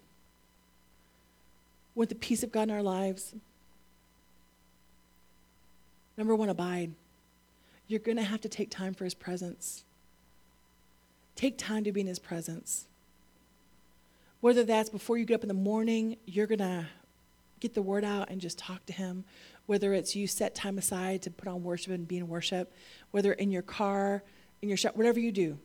[1.93, 3.34] With the peace of God in our lives,
[6.18, 6.91] number one, abide.
[7.88, 9.84] You're going to have to take time for his presence.
[11.36, 12.86] Take time to be in His presence.
[14.42, 16.86] Whether that's before you get up in the morning, you're going to
[17.60, 19.26] get the word out and just talk to Him.
[19.66, 22.72] Whether it's you set time aside to put on worship and be in worship,
[23.12, 24.24] whether in your car,
[24.62, 25.58] in your shop, whatever you do,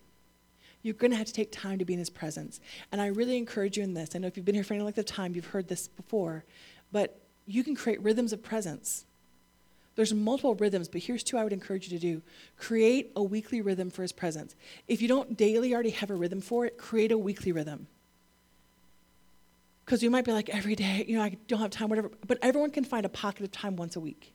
[0.82, 2.60] you're going to have to take time to be in His presence.
[2.90, 4.10] And I really encourage you in this.
[4.14, 6.44] I know if you've been here for any length of time, you've heard this before,
[6.90, 9.04] but you can create rhythms of presence.
[10.00, 12.22] There's multiple rhythms, but here's two I would encourage you to do.
[12.56, 14.56] Create a weekly rhythm for his presence.
[14.88, 17.86] If you don't daily already have a rhythm for it, create a weekly rhythm.
[19.84, 22.10] Because you might be like, every day, you know, I don't have time, whatever.
[22.26, 24.32] But everyone can find a pocket of time once a week,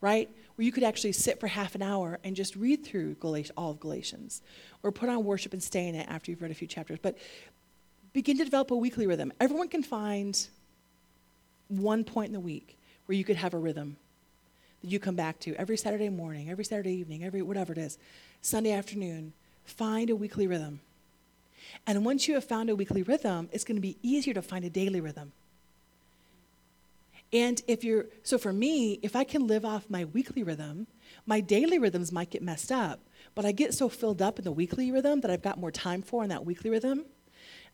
[0.00, 0.28] right?
[0.56, 3.70] Where you could actually sit for half an hour and just read through Galatians, all
[3.70, 4.42] of Galatians,
[4.82, 6.98] or put on worship and stay in it after you've read a few chapters.
[7.00, 7.16] But
[8.12, 9.32] begin to develop a weekly rhythm.
[9.38, 10.44] Everyone can find
[11.68, 12.76] one point in the week
[13.06, 13.96] where you could have a rhythm
[14.82, 17.98] that you come back to every Saturday morning, every Saturday evening, every whatever it is,
[18.42, 19.32] Sunday afternoon.
[19.64, 20.80] Find a weekly rhythm.
[21.86, 24.64] And once you have found a weekly rhythm, it's going to be easier to find
[24.64, 25.32] a daily rhythm.
[27.32, 30.86] And if you're, so for me, if I can live off my weekly rhythm,
[31.26, 33.00] my daily rhythms might get messed up,
[33.34, 36.00] but I get so filled up in the weekly rhythm that I've got more time
[36.00, 37.04] for in that weekly rhythm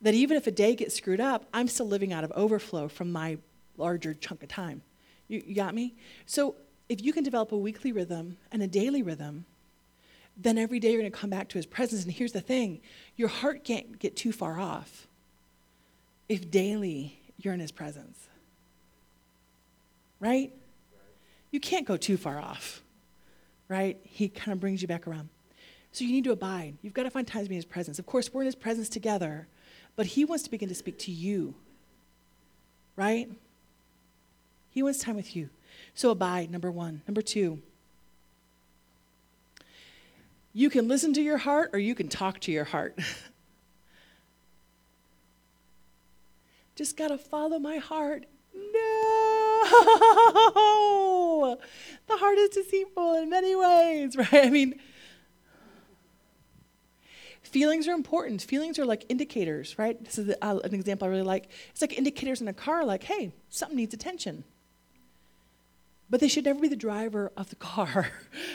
[0.03, 3.13] that even if a day gets screwed up, I'm still living out of overflow from
[3.13, 3.39] my
[3.77, 4.83] larger chunk of time.
[5.29, 5.95] You, you got me?
[6.27, 6.57] So
[6.89, 9.47] if you can develop a weekly rhythm and a daily rhythm,
[10.37, 12.05] then every day you're going to come back to his presence.
[12.05, 12.81] And here's the thing
[13.17, 15.07] your heart can't get too far off
[16.29, 18.29] if daily you're in his presence.
[20.21, 20.53] Right?
[21.51, 22.83] You can't go too far off.
[23.69, 23.99] Right?
[24.05, 25.29] He kind of brings you back around.
[25.93, 26.75] So you need to abide.
[26.83, 27.99] You've got to find time to be in his presence.
[27.99, 29.47] Of course, we're in his presence together,
[29.95, 31.55] but he wants to begin to speak to you.
[32.97, 33.31] Right?
[34.71, 35.51] He wants time with you.
[35.95, 37.03] So abide, number one.
[37.07, 37.63] Number two,
[40.53, 42.99] you can listen to your heart or you can talk to your heart.
[46.77, 48.27] Just got to follow my heart.
[48.55, 48.89] No!
[52.07, 54.35] The heart is deceitful in many ways, right?
[54.35, 54.79] I mean,
[57.43, 58.43] feelings are important.
[58.43, 60.03] Feelings are like indicators, right?
[60.05, 61.49] This is an example I really like.
[61.71, 64.45] It's like indicators in a car, like, hey, something needs attention.
[66.11, 68.09] But they should never be the driver of the car.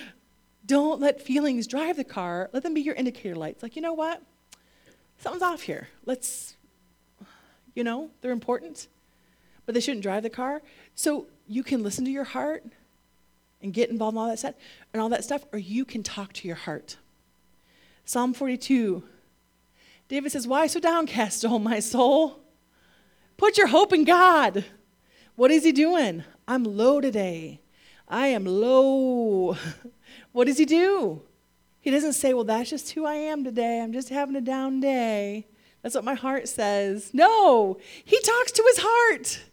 [0.65, 2.49] Don't let feelings drive the car.
[2.53, 3.63] Let them be your indicator lights.
[3.63, 4.21] Like, you know what?
[5.17, 5.87] Something's off here.
[6.05, 6.55] Let's,
[7.73, 8.87] you know, they're important,
[9.65, 10.61] but they shouldn't drive the car.
[10.95, 12.63] So you can listen to your heart
[13.61, 14.55] and get involved in all that stuff
[14.93, 16.97] and all that stuff, or you can talk to your heart.
[18.05, 19.03] Psalm 42.
[20.07, 22.39] David says, Why so downcast, O my soul?
[23.37, 24.65] Put your hope in God.
[25.35, 26.23] What is he doing?
[26.49, 27.61] I'm low today.
[28.07, 29.55] I am low.
[30.31, 31.21] what does he do?
[31.79, 33.79] He doesn't say, Well, that's just who I am today.
[33.79, 35.45] I'm just having a down day.
[35.83, 37.11] That's what my heart says.
[37.13, 39.43] No, he talks to his heart.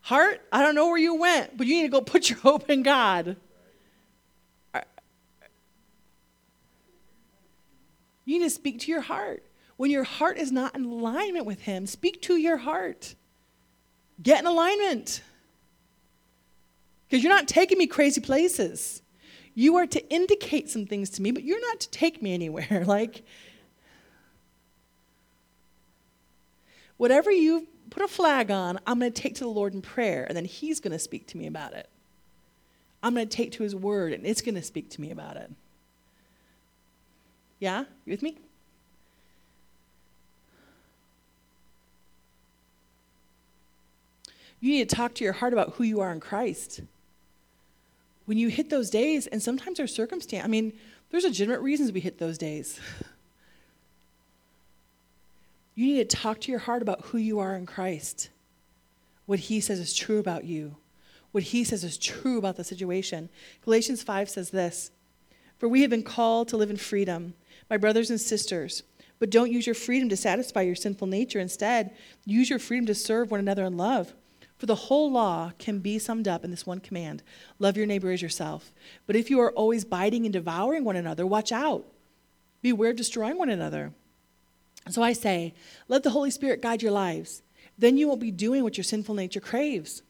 [0.00, 2.68] Heart, I don't know where you went, but you need to go put your hope
[2.68, 3.36] in God.
[8.24, 9.44] You need to speak to your heart.
[9.76, 13.14] When your heart is not in alignment with Him, speak to your heart.
[14.20, 15.22] Get in alignment.
[17.12, 19.02] Because you're not taking me crazy places.
[19.54, 22.84] You are to indicate some things to me, but you're not to take me anywhere.
[22.86, 23.22] like,
[26.96, 30.24] whatever you put a flag on, I'm going to take to the Lord in prayer,
[30.24, 31.90] and then He's going to speak to me about it.
[33.02, 35.36] I'm going to take to His word, and it's going to speak to me about
[35.36, 35.52] it.
[37.60, 37.84] Yeah?
[38.06, 38.38] You with me?
[44.60, 46.80] You need to talk to your heart about who you are in Christ
[48.26, 50.72] when you hit those days, and sometimes there's circumstance, I mean,
[51.10, 52.80] there's legitimate reasons we hit those days.
[55.74, 58.28] You need to talk to your heart about who you are in Christ,
[59.24, 60.76] what He says is true about you,
[61.30, 63.30] what He says is true about the situation.
[63.64, 64.90] Galatians 5 says this
[65.56, 67.32] For we have been called to live in freedom,
[67.70, 68.82] my brothers and sisters.
[69.18, 71.38] But don't use your freedom to satisfy your sinful nature.
[71.38, 71.94] Instead,
[72.26, 74.12] use your freedom to serve one another in love.
[74.62, 77.24] For the whole law can be summed up in this one command
[77.58, 78.70] love your neighbor as yourself.
[79.08, 81.84] But if you are always biting and devouring one another, watch out.
[82.60, 83.92] Beware of destroying one another.
[84.88, 85.52] So I say,
[85.88, 87.42] let the Holy Spirit guide your lives.
[87.76, 90.04] Then you won't be doing what your sinful nature craves.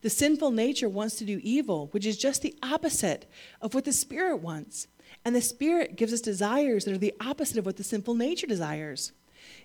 [0.00, 3.30] The sinful nature wants to do evil, which is just the opposite
[3.60, 4.86] of what the Spirit wants.
[5.26, 8.46] And the Spirit gives us desires that are the opposite of what the sinful nature
[8.46, 9.12] desires.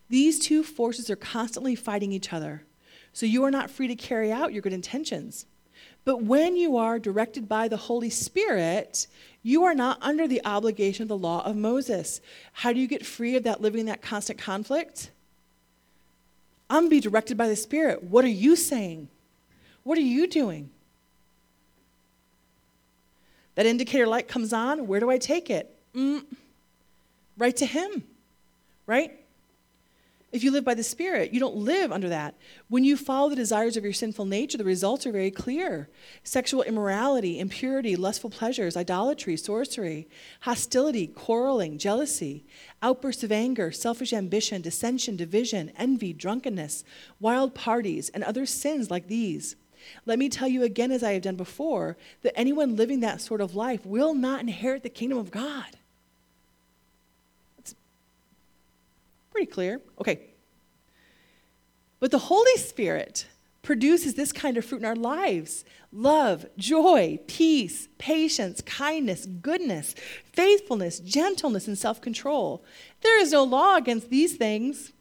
[0.09, 2.65] These two forces are constantly fighting each other.
[3.13, 5.45] So you are not free to carry out your good intentions.
[6.05, 9.07] But when you are directed by the Holy Spirit,
[9.43, 12.21] you are not under the obligation of the law of Moses.
[12.53, 15.11] How do you get free of that living in that constant conflict?
[16.69, 18.03] I'm be directed by the Spirit.
[18.03, 19.09] What are you saying?
[19.83, 20.69] What are you doing?
[23.55, 24.87] That indicator light comes on.
[24.87, 25.75] Where do I take it?
[25.95, 26.23] Mm,
[27.37, 28.03] right to Him,
[28.85, 29.18] right?
[30.31, 32.35] If you live by the Spirit, you don't live under that.
[32.67, 35.89] When you follow the desires of your sinful nature, the results are very clear
[36.23, 40.07] sexual immorality, impurity, lustful pleasures, idolatry, sorcery,
[40.41, 42.45] hostility, quarreling, jealousy,
[42.83, 46.83] outbursts of anger, selfish ambition, dissension, division, envy, drunkenness,
[47.19, 49.55] wild parties, and other sins like these.
[50.05, 53.41] Let me tell you again, as I have done before, that anyone living that sort
[53.41, 55.78] of life will not inherit the kingdom of God.
[59.39, 59.79] Pretty clear.
[59.97, 60.19] Okay.
[62.01, 63.25] But the Holy Spirit
[63.61, 65.63] produces this kind of fruit in our lives
[65.93, 69.95] love, joy, peace, patience, kindness, goodness,
[70.33, 72.65] faithfulness, gentleness, and self control.
[72.99, 74.91] There is no law against these things.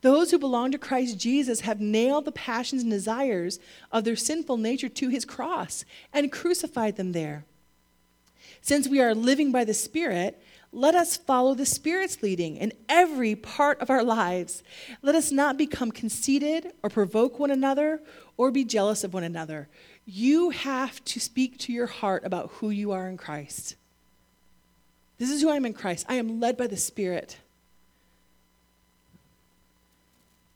[0.00, 3.58] Those who belong to Christ Jesus have nailed the passions and desires
[3.90, 7.44] of their sinful nature to his cross and crucified them there.
[8.60, 10.40] Since we are living by the Spirit,
[10.76, 14.62] let us follow the Spirit's leading in every part of our lives.
[15.00, 18.02] Let us not become conceited or provoke one another
[18.36, 19.68] or be jealous of one another.
[20.04, 23.74] You have to speak to your heart about who you are in Christ.
[25.16, 26.04] This is who I am in Christ.
[26.10, 27.38] I am led by the Spirit.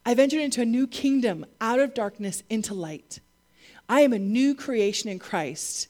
[0.05, 3.21] I've entered into a new kingdom out of darkness into light.
[3.89, 5.87] I am a new creation in Christ.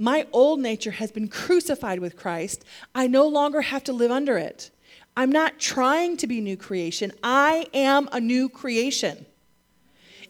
[0.00, 2.64] My old nature has been crucified with Christ.
[2.94, 4.70] I no longer have to live under it.
[5.14, 7.12] I'm not trying to be new creation.
[7.22, 9.26] I am a new creation.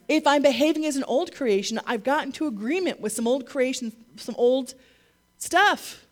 [0.09, 3.93] If I'm behaving as an old creation, I've gotten to agreement with some old creation,
[4.17, 4.75] some old
[5.39, 6.05] stuff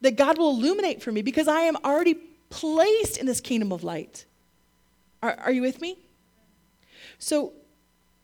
[0.00, 2.14] that God will illuminate for me because I am already
[2.48, 4.24] placed in this kingdom of light.
[5.22, 5.98] Are, are you with me?
[7.18, 7.52] So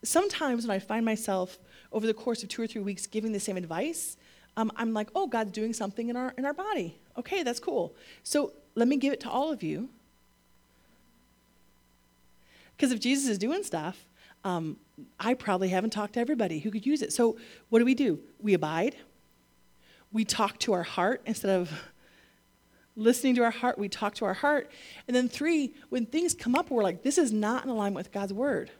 [0.02, 1.58] sometimes when I find myself
[1.92, 4.16] over the course of two or three weeks giving the same advice,
[4.56, 6.98] um, I'm like, oh, God's doing something in our, in our body.
[7.16, 7.94] Okay, that's cool.
[8.22, 9.88] So let me give it to all of you.
[12.76, 14.04] Because if Jesus is doing stuff,
[14.44, 14.76] um,
[15.18, 17.12] I probably haven't talked to everybody who could use it.
[17.12, 17.36] So
[17.68, 18.20] what do we do?
[18.40, 18.96] We abide.
[20.12, 21.70] We talk to our heart instead of
[22.96, 23.78] listening to our heart.
[23.78, 24.70] We talk to our heart.
[25.06, 28.12] And then three, when things come up, we're like, this is not in alignment with
[28.12, 28.70] God's word.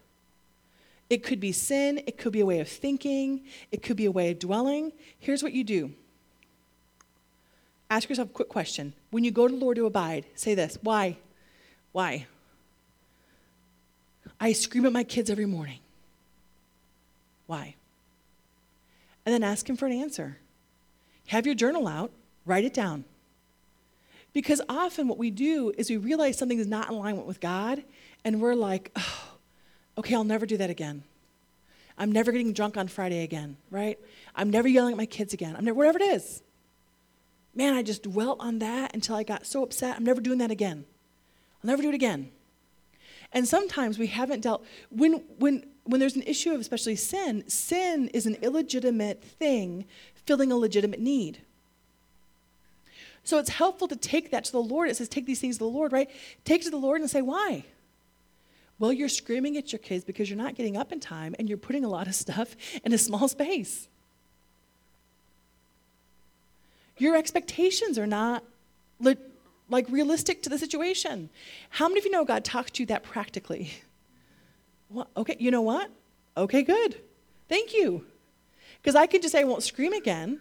[1.10, 4.10] It could be sin, it could be a way of thinking, it could be a
[4.10, 4.92] way of dwelling.
[5.18, 5.94] Here's what you do
[7.90, 8.92] ask yourself a quick question.
[9.10, 11.16] When you go to the Lord to abide, say this Why?
[11.92, 12.26] Why?
[14.40, 15.80] I scream at my kids every morning.
[17.46, 17.74] Why?
[19.24, 20.38] And then ask Him for an answer.
[21.28, 22.10] Have your journal out,
[22.46, 23.04] write it down.
[24.32, 27.82] Because often what we do is we realize something is not in alignment with God,
[28.24, 29.37] and we're like, oh,
[29.98, 31.02] okay, I'll never do that again.
[31.98, 33.98] I'm never getting drunk on Friday again, right?
[34.34, 35.56] I'm never yelling at my kids again.
[35.56, 36.42] I'm never, whatever it is.
[37.54, 39.96] Man, I just dwelt on that until I got so upset.
[39.96, 40.84] I'm never doing that again.
[41.62, 42.30] I'll never do it again.
[43.32, 48.08] And sometimes we haven't dealt when when when there's an issue of especially sin, sin
[48.08, 49.86] is an illegitimate thing
[50.26, 51.38] filling a legitimate need.
[53.24, 54.88] So it's helpful to take that to the Lord.
[54.88, 56.08] It says, take these things to the Lord, right?
[56.44, 57.64] Take it to the Lord and say, why?
[58.78, 61.58] Well, you're screaming at your kids because you're not getting up in time and you're
[61.58, 62.54] putting a lot of stuff
[62.84, 63.88] in a small space.
[66.96, 68.44] Your expectations are not
[69.70, 71.28] like realistic to the situation.
[71.70, 73.72] How many of you know God talks to you that practically?
[74.90, 75.90] Well, okay, you know what?
[76.36, 76.96] Okay, good.
[77.48, 78.06] Thank you.
[78.80, 80.40] Because I could just say I won't scream again,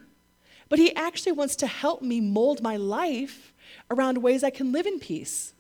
[0.70, 3.54] but He actually wants to help me mold my life
[3.92, 5.54] around ways I can live in peace.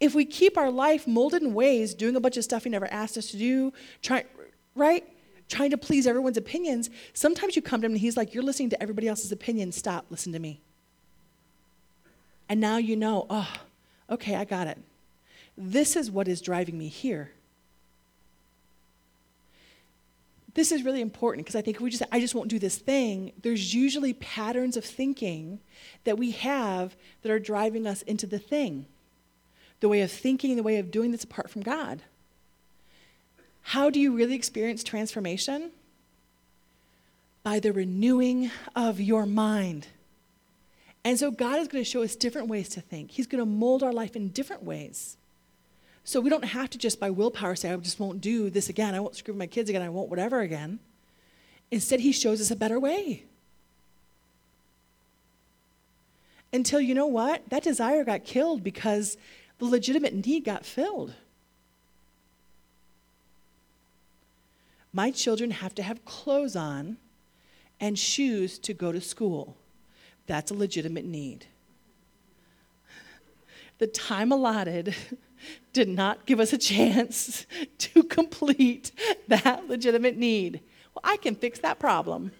[0.00, 2.90] If we keep our life molded in ways, doing a bunch of stuff he never
[2.92, 3.72] asked us to do,
[4.02, 4.24] try,
[4.74, 5.04] right?
[5.48, 8.70] Trying to please everyone's opinions, sometimes you come to him and he's like, You're listening
[8.70, 9.72] to everybody else's opinion.
[9.72, 10.60] Stop, listen to me.
[12.48, 13.50] And now you know, oh,
[14.10, 14.78] okay, I got it.
[15.56, 17.30] This is what is driving me here.
[20.54, 22.76] This is really important because I think if we just I just won't do this
[22.76, 25.60] thing, there's usually patterns of thinking
[26.04, 28.86] that we have that are driving us into the thing
[29.84, 32.00] the way of thinking, the way of doing this apart from God.
[33.60, 35.72] How do you really experience transformation?
[37.42, 39.88] By the renewing of your mind.
[41.04, 43.10] And so God is going to show us different ways to think.
[43.10, 45.18] He's going to mold our life in different ways.
[46.02, 48.94] So we don't have to just by willpower say, I just won't do this again.
[48.94, 49.82] I won't screw my kids again.
[49.82, 50.78] I won't whatever again.
[51.70, 53.24] Instead, He shows us a better way.
[56.54, 57.42] Until you know what?
[57.50, 59.18] That desire got killed because
[59.64, 61.14] the legitimate need got filled.
[64.92, 66.98] My children have to have clothes on
[67.80, 69.56] and shoes to go to school.
[70.26, 71.46] That's a legitimate need.
[73.78, 74.94] the time allotted
[75.72, 77.46] did not give us a chance
[77.78, 78.92] to complete
[79.28, 80.60] that legitimate need.
[80.94, 82.32] Well, I can fix that problem.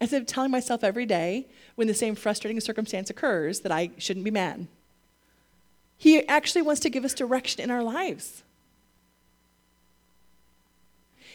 [0.00, 1.46] Instead of telling myself every day
[1.76, 4.66] when the same frustrating circumstance occurs that I shouldn't be mad.
[5.96, 8.42] He actually wants to give us direction in our lives.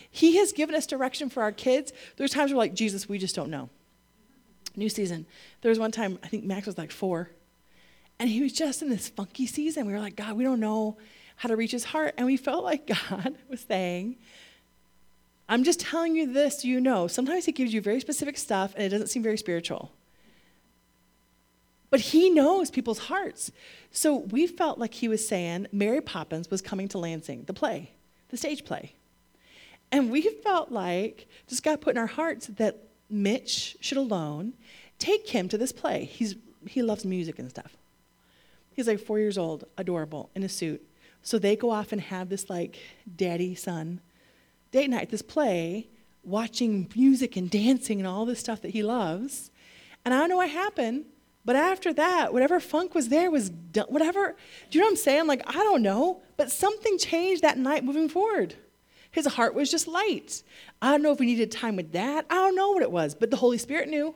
[0.10, 1.94] He has given us direction for our kids.
[2.18, 3.70] There's times we're like, Jesus, we just don't know.
[4.76, 5.26] New season.
[5.62, 7.30] There was one time, I think Max was like four,
[8.20, 9.88] and he was just in this funky season.
[9.88, 10.98] We were like, God, we don't know
[11.38, 12.14] how to reach his heart.
[12.18, 14.18] And we felt like God was saying,
[15.50, 17.08] I'm just telling you this, you know.
[17.08, 19.92] Sometimes he gives you very specific stuff and it doesn't seem very spiritual.
[21.92, 23.52] But he knows people's hearts.
[23.92, 27.92] So we felt like he was saying Mary Poppins was coming to Lansing, the play,
[28.30, 28.96] the stage play.
[29.92, 34.54] And we felt like just God put in our hearts that Mitch should alone
[34.98, 36.06] take him to this play.
[36.06, 36.36] He's,
[36.66, 37.76] he loves music and stuff.
[38.72, 40.82] He's like four years old, adorable, in a suit.
[41.22, 42.80] So they go off and have this like
[43.16, 44.00] daddy son
[44.72, 45.90] date night, this play,
[46.24, 49.52] watching music and dancing and all this stuff that he loves.
[50.06, 51.06] And I don't know what happened,
[51.44, 54.36] but after that, whatever funk was there was done, whatever.
[54.70, 55.28] Do you know what I'm saying?
[55.28, 58.56] Like, I don't know, but something changed that night moving forward.
[59.12, 60.44] His heart was just light.
[60.82, 62.26] I don't know if we needed time with that.
[62.30, 64.16] I don't know what it was, but the Holy Spirit knew.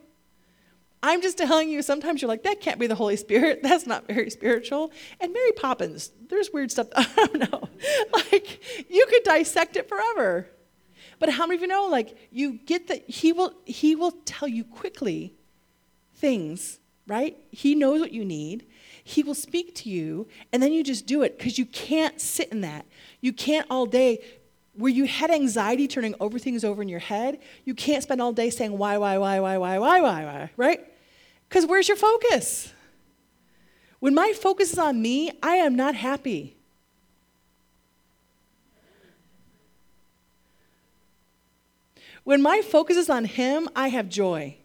[1.03, 3.59] I'm just telling you, sometimes you're like, that can't be the Holy Spirit.
[3.63, 4.91] That's not very spiritual.
[5.19, 6.87] And Mary Poppins, there's weird stuff.
[6.95, 7.69] I don't know.
[8.13, 10.47] Like, you could dissect it forever.
[11.19, 14.47] But how many of you know, like, you get that he will, he will tell
[14.47, 15.33] you quickly
[16.15, 17.37] things, right?
[17.51, 18.65] He knows what you need.
[19.03, 22.49] He will speak to you, and then you just do it because you can't sit
[22.51, 22.85] in that.
[23.21, 24.19] You can't all day
[24.77, 28.33] where you had anxiety turning over things over in your head, you can't spend all
[28.33, 30.81] day saying why, why, why, why, why, why, why, why, right?
[31.47, 32.73] Because where's your focus?
[33.99, 36.57] When my focus is on me, I am not happy.
[42.23, 44.57] When my focus is on Him, I have joy.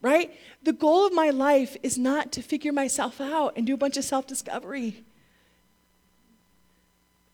[0.00, 0.34] Right?
[0.64, 3.96] The goal of my life is not to figure myself out and do a bunch
[3.96, 5.04] of self discovery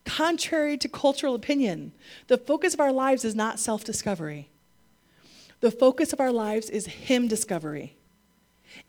[0.09, 1.91] contrary to cultural opinion.
[2.27, 4.49] The focus of our lives is not self discovery,
[5.61, 7.95] the focus of our lives is Him discovery.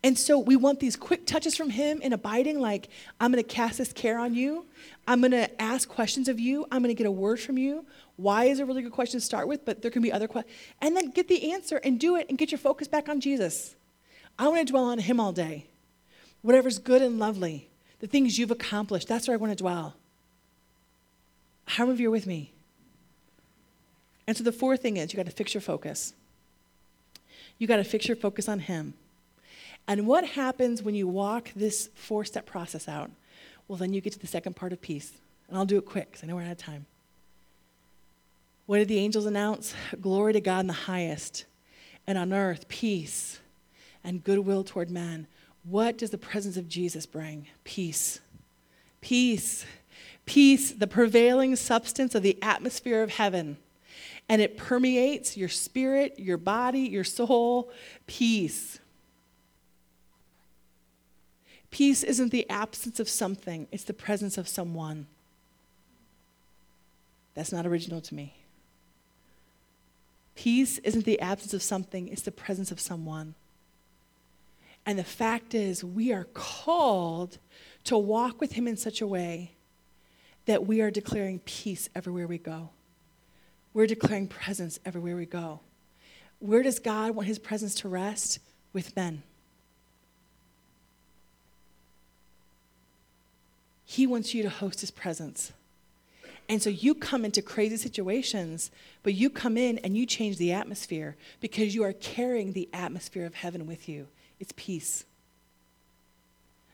[0.03, 2.89] And so we want these quick touches from Him in abiding, like,
[3.19, 4.65] I'm going to cast this care on you.
[5.07, 6.65] I'm going to ask questions of you.
[6.71, 7.85] I'm going to get a word from you.
[8.15, 10.55] Why is a really good question to start with, but there can be other questions.
[10.81, 13.75] And then get the answer and do it and get your focus back on Jesus.
[14.41, 15.67] I want to dwell on Him all day.
[16.41, 17.69] Whatever's good and lovely,
[17.99, 19.93] the things you've accomplished, that's where I want to dwell.
[21.65, 22.51] How many of you are with me?
[24.25, 26.15] And so the fourth thing is you got to fix your focus.
[27.59, 28.95] You got to fix your focus on Him.
[29.87, 33.11] And what happens when you walk this four step process out?
[33.67, 35.11] Well, then you get to the second part of peace.
[35.49, 36.87] And I'll do it quick because I know we're out of time.
[38.65, 39.75] What did the angels announce?
[40.01, 41.45] Glory to God in the highest,
[42.07, 43.40] and on earth, peace
[44.03, 45.27] and goodwill toward men.
[45.63, 47.47] What does the presence of Jesus bring?
[47.63, 48.19] Peace.
[49.01, 49.65] Peace
[50.25, 53.57] peace, the prevailing substance of the atmosphere of heaven.
[54.29, 57.69] And it permeates your spirit, your body, your soul.
[58.07, 58.79] Peace.
[61.69, 65.07] Peace isn't the absence of something, it's the presence of someone.
[67.33, 68.35] That's not original to me.
[70.35, 73.35] Peace isn't the absence of something, it's the presence of someone.
[74.85, 77.37] And the fact is, we are called
[77.83, 79.51] to walk with Him in such a way
[80.45, 82.69] that we are declaring peace everywhere we go.
[83.73, 85.61] We're declaring presence everywhere we go.
[86.39, 88.39] Where does God want his presence to rest?
[88.73, 89.23] With men.
[93.85, 95.51] He wants you to host his presence.
[96.47, 98.71] And so you come into crazy situations,
[99.03, 103.25] but you come in and you change the atmosphere because you are carrying the atmosphere
[103.25, 104.07] of heaven with you.
[104.41, 105.05] It's peace.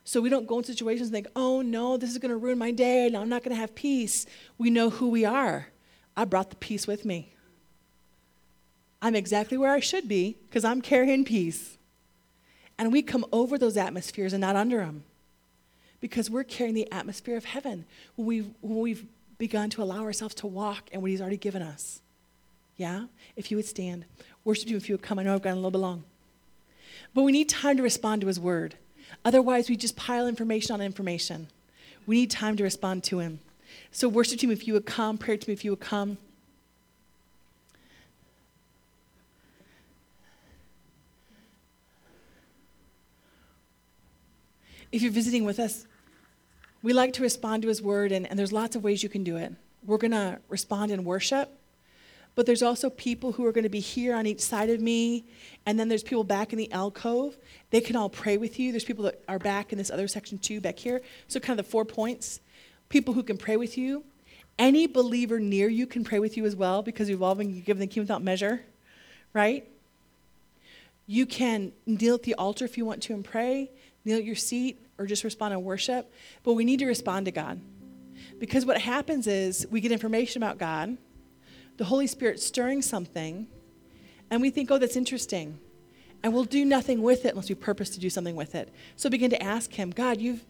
[0.06, 2.58] So we don't go in situations and think, oh no, this is going to ruin
[2.58, 4.26] my day and I'm not going to have peace.
[4.58, 5.68] We know who we are.
[6.16, 7.34] I brought the peace with me.
[9.02, 11.78] I'm exactly where I should be because I'm carrying peace.
[12.80, 15.04] And we come over those atmospheres and not under them
[16.00, 17.84] because we're carrying the atmosphere of heaven
[18.16, 19.06] when we've, when we've
[19.38, 22.02] begun to allow ourselves to walk in what He's already given us.
[22.78, 23.08] Yeah?
[23.36, 24.06] If you would stand,
[24.46, 25.20] worship you if you would come.
[25.20, 26.06] I know I've gone a little bit long.
[27.18, 28.76] But we need time to respond to His word.
[29.26, 31.48] Otherwise, we just pile information on information.
[32.06, 33.40] We need time to respond to Him.
[33.90, 36.20] So, worship team, if you would come, prayer team, if you would come.
[44.92, 45.88] if you're visiting with us,
[46.84, 49.24] we like to respond to his word, and, and there's lots of ways you can
[49.24, 49.54] do it.
[49.84, 51.52] We're going to respond in worship,
[52.38, 55.26] but there's also people who are going to be here on each side of me,
[55.66, 57.36] and then there's people back in the alcove.
[57.72, 58.72] They can all pray with you.
[58.72, 61.02] There's people that are back in this other section too, back here.
[61.28, 62.40] So, kind of the four points
[62.90, 64.04] people who can pray with you.
[64.60, 67.80] Any believer near you can pray with you as well because you've all been given
[67.80, 68.62] the kingdom without measure,
[69.34, 69.68] right?
[71.08, 73.72] You can kneel at the altar if you want to and pray,
[74.06, 76.14] kneel at your seat, or just respond in worship.
[76.44, 77.60] But we need to respond to God.
[78.38, 80.98] Because what happens is we get information about God,
[81.78, 83.48] the Holy Spirit stirring something,
[84.30, 85.60] and we think, oh, that's interesting.
[86.24, 88.74] And we'll do nothing with it unless we purpose to do something with it.
[88.96, 90.46] So begin to ask Him, God, you've,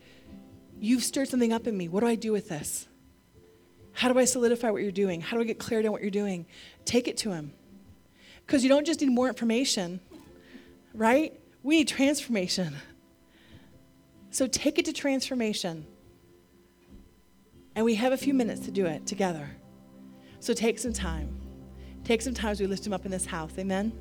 [0.80, 1.88] you've stirred something up in me.
[1.90, 2.88] What do I do with this?
[3.92, 5.22] How do I solidify what you're doing?
[5.22, 6.46] How do I get clarity on what you're doing?
[6.86, 7.54] Take it to Him.
[8.46, 10.00] Because you don't just need more information,
[10.94, 11.38] right?
[11.64, 12.78] We need transformation.
[14.32, 15.86] So take it to transformation.
[17.76, 19.50] And we have a few minutes to do it together.
[20.48, 21.28] So take some time.
[22.06, 23.52] Take some time as we lift him up in this house.
[23.60, 23.91] Amen.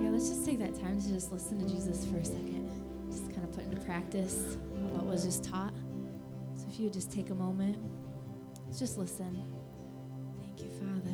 [0.00, 2.70] Yeah, let's just take that time to just listen to Jesus for a second.
[3.10, 5.74] Just kind of put into practice what was just taught.
[6.56, 7.76] So if you would just take a moment,
[8.74, 9.44] just listen.
[10.40, 11.12] Thank you, Father.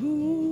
[0.00, 0.51] Thank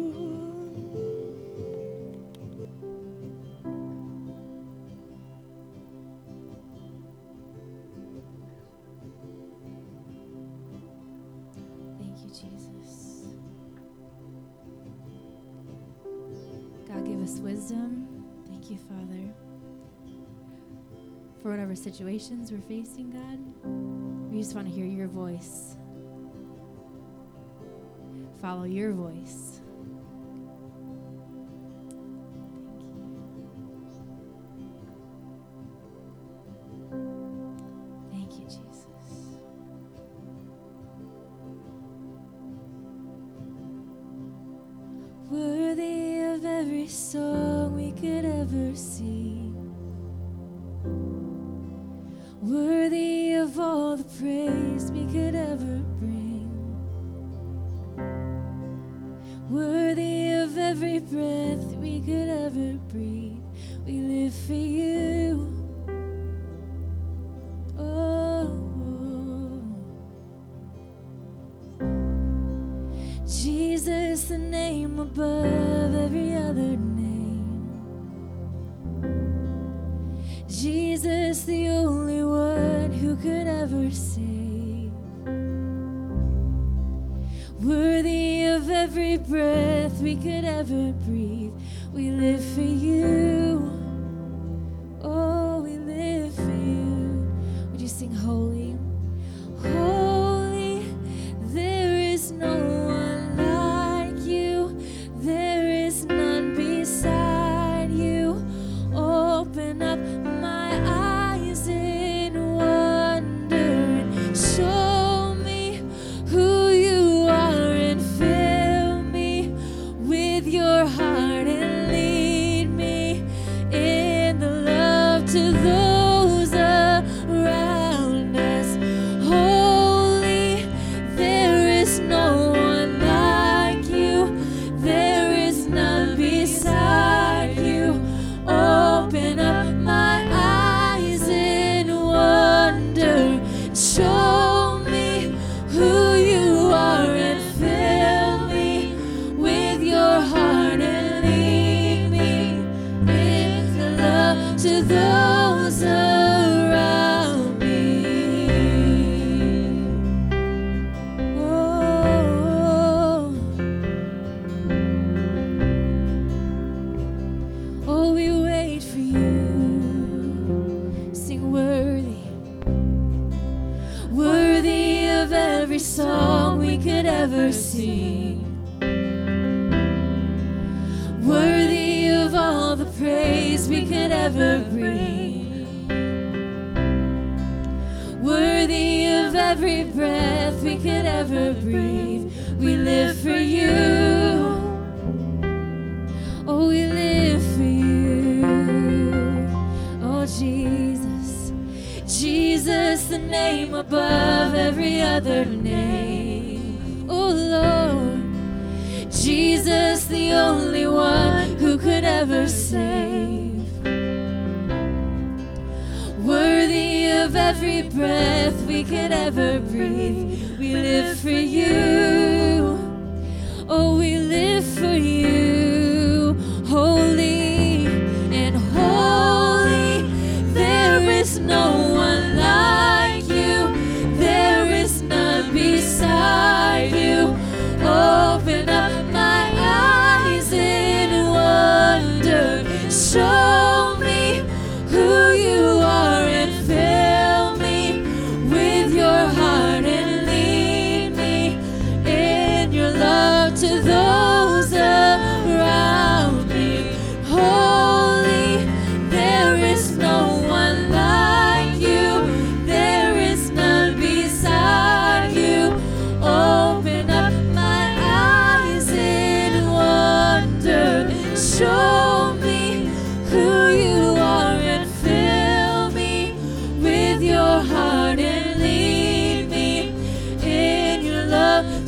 [21.82, 25.76] situations we're facing, God, we just want to hear your voice.
[28.40, 29.49] Follow your voice.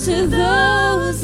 [0.04, 1.22] To those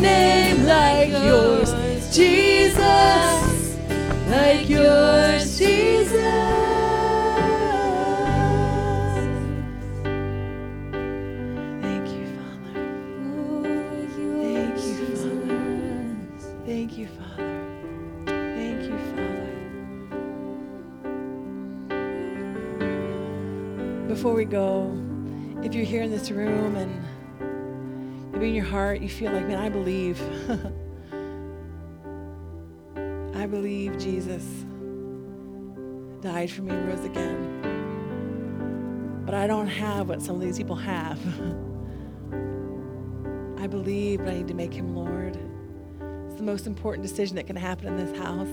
[0.00, 1.72] name like yours,
[2.14, 3.76] Jesus,
[4.30, 6.12] like yours, Jesus.
[11.82, 12.74] Thank you, Father.
[14.44, 15.56] Thank you, Father.
[16.64, 17.58] Thank you, Father.
[18.26, 19.48] Thank you, Father.
[24.08, 24.92] Before we go,
[25.62, 27.07] if you're here in this room and
[28.38, 30.20] maybe in your heart you feel like, man, I believe.
[33.34, 34.44] I believe Jesus
[36.20, 37.64] died for me and rose again.
[39.26, 41.18] But I don't have what some of these people have.
[43.58, 45.36] I believe, but I need to make him Lord.
[46.28, 48.46] It's the most important decision that can happen in this house.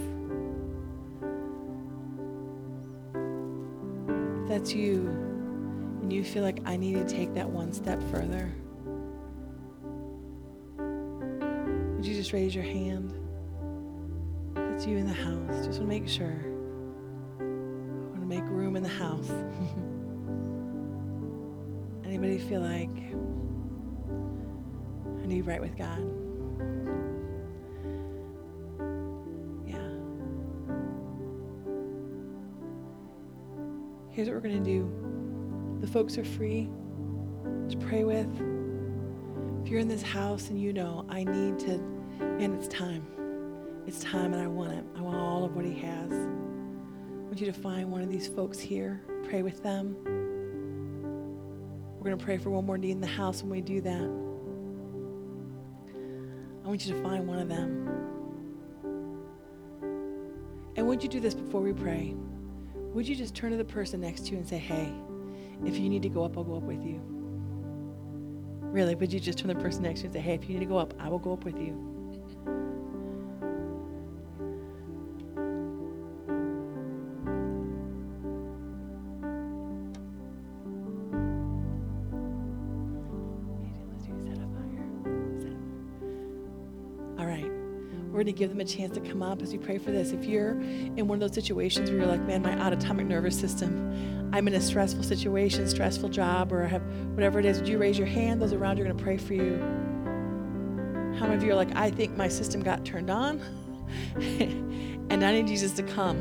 [4.50, 5.08] That's you,
[6.02, 8.52] and you feel like I need to take that one step further,
[12.06, 13.12] would you just raise your hand?
[14.54, 15.66] That's you in the house.
[15.66, 16.46] Just want to make sure.
[17.40, 17.44] I
[18.12, 19.28] want to make room in the house.
[22.06, 22.96] Anybody feel like
[25.20, 25.98] I need right with God?
[29.66, 29.78] Yeah.
[34.12, 35.80] Here's what we're going to do.
[35.82, 36.70] The folks are free
[37.70, 38.30] to pray with.
[39.64, 43.06] If you're in this house and you know, I need to, man, it's time.
[43.88, 44.84] It's time and I want it.
[44.98, 46.12] I want all of what He has.
[46.12, 49.96] I want you to find one of these folks here, pray with them.
[51.98, 54.10] We're going to pray for one more need in the house when we do that.
[56.64, 57.90] I want you to find one of them.
[60.76, 62.16] And would you do this before we pray?
[62.76, 64.94] Would you just turn to the person next to you and say, hey,
[65.66, 67.02] if you need to go up, I'll go up with you?
[68.62, 70.50] Really, would you just turn to the person next to you and say, hey, if
[70.50, 71.95] you need to go up, I will go up with you?
[87.18, 87.46] All right.
[88.16, 90.12] We're going to give them a chance to come up as we pray for this.
[90.12, 94.30] If you're in one of those situations where you're like, man, my autonomic nervous system,
[94.34, 97.78] I'm in a stressful situation, stressful job, or I have whatever it is, would you
[97.78, 98.42] raise your hand?
[98.42, 99.85] Those around you are going to pray for you.
[101.18, 103.40] How many of you are like, I think my system got turned on,
[104.16, 106.18] and I need Jesus to come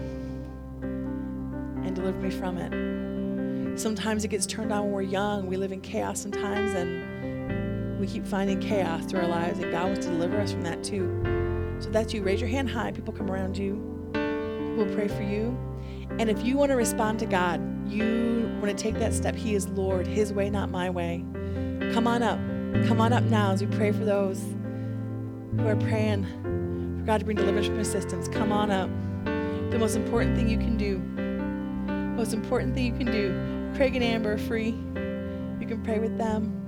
[1.85, 3.79] and deliver me from it?
[3.79, 5.49] Sometimes it gets turned on when we're young.
[5.49, 9.87] We live in chaos sometimes, and we keep finding chaos through our lives, and God
[9.87, 11.77] wants to deliver us from that too.
[11.81, 12.23] So that's you.
[12.23, 12.93] Raise your hand high.
[12.93, 13.75] People come around you.
[14.77, 15.59] We'll pray for you.
[16.21, 17.61] And if you want to respond to God,
[17.91, 19.35] you want to take that step.
[19.35, 21.25] He is Lord, His way, not my way.
[21.93, 22.39] Come on up.
[22.87, 24.54] Come on up now as we pray for those
[25.59, 26.25] who are praying
[26.99, 28.29] for God to bring deliverance from systems.
[28.29, 28.91] Come on up.
[29.71, 30.99] The most important thing you can do,
[32.17, 34.71] most important thing you can do, Craig and Amber are free.
[35.61, 36.61] You can pray with them.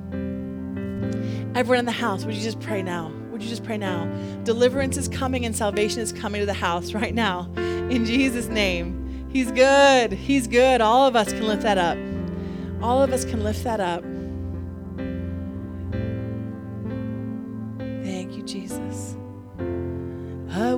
[1.55, 3.13] Everyone in the house, would you just pray now?
[3.31, 4.07] Would you just pray now?
[4.45, 7.51] Deliverance is coming and salvation is coming to the house right now.
[7.57, 9.29] In Jesus' name.
[9.29, 10.13] He's good.
[10.13, 10.81] He's good.
[10.81, 11.99] All of us can lift that up.
[12.83, 14.03] All of us can lift that up.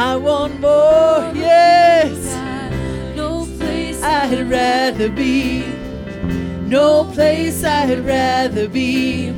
[0.00, 2.16] I want more, yes.
[3.16, 5.64] No place I'd rather be.
[6.68, 9.30] No place I'd rather be.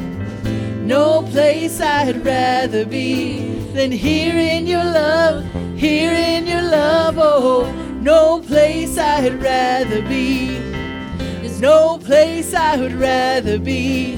[0.82, 5.46] No place I'd rather be than here in your love,
[5.78, 7.14] here in your love.
[7.16, 7.72] Oh,
[8.02, 10.58] no place I'd rather be.
[11.40, 14.16] There's no place I would rather be.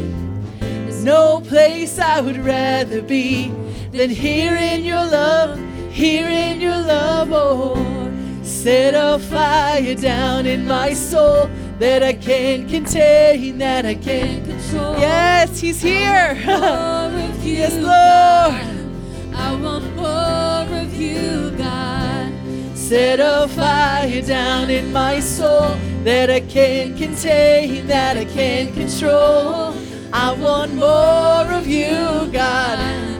[0.59, 3.53] There's no place I would rather be
[3.93, 5.57] than here in your love,
[5.93, 7.29] here in your love.
[7.33, 8.11] Oh,
[8.43, 14.99] set a fire down in my soul that I can't contain, that I can't control.
[14.99, 16.39] Yes, He's here.
[17.43, 17.85] You, yes, Lord.
[17.93, 19.35] God.
[19.35, 22.33] I want more of you, God.
[22.75, 29.75] Set a fire down in my soul that I can't contain, that I can't control.
[30.13, 33.12] I want more of you, God.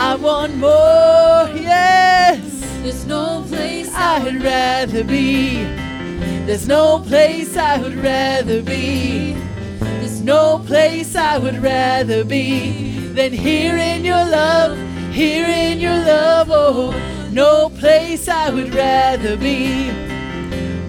[0.00, 2.40] I want more yes.
[2.82, 5.64] There's no place I would rather be.
[6.46, 9.32] There's no place I would rather be.
[9.80, 14.78] There's no place I would rather be than here in your love,
[15.12, 16.46] here in your love.
[16.48, 16.92] Oh,
[17.32, 19.90] no place I would rather be.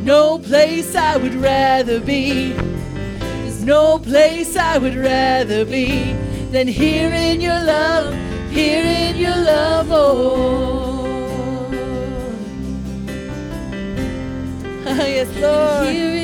[0.03, 2.51] No place I would rather be.
[2.51, 6.13] There's no place I would rather be
[6.51, 8.13] than here in your love,
[8.49, 9.87] here in your love.
[9.91, 11.05] Oh.
[14.85, 15.93] yes, Lord.
[15.93, 16.18] Here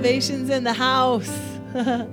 [0.00, 1.28] Salvation's in the house.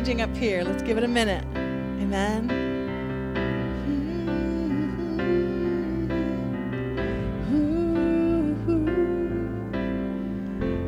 [0.00, 0.64] changing up here.
[0.64, 1.44] Let's give it a minute.
[2.00, 2.48] Amen.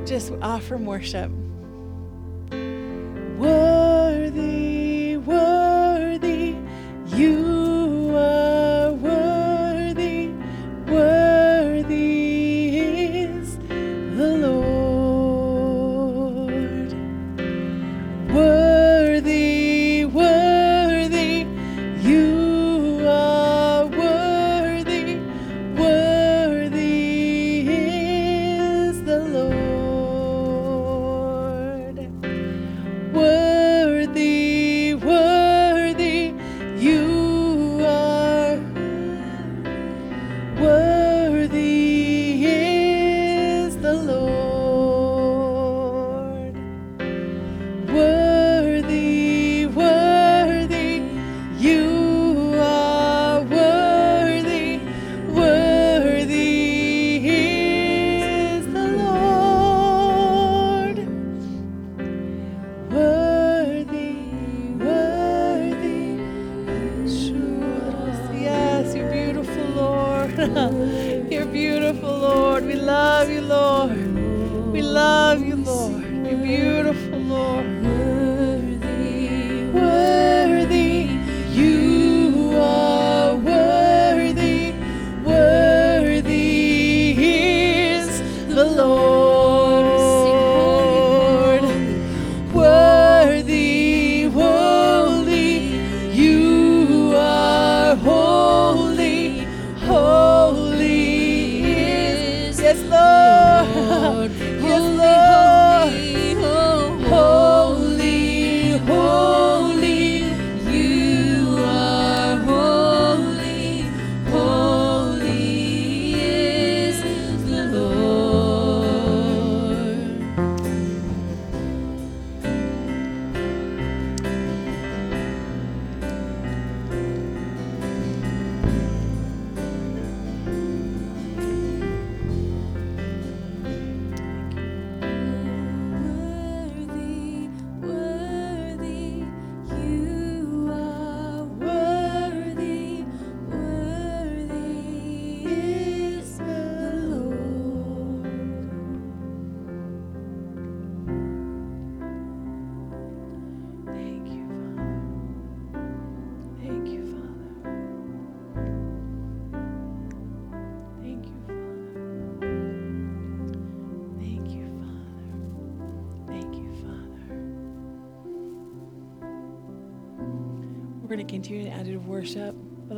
[0.06, 1.30] Just offer worship.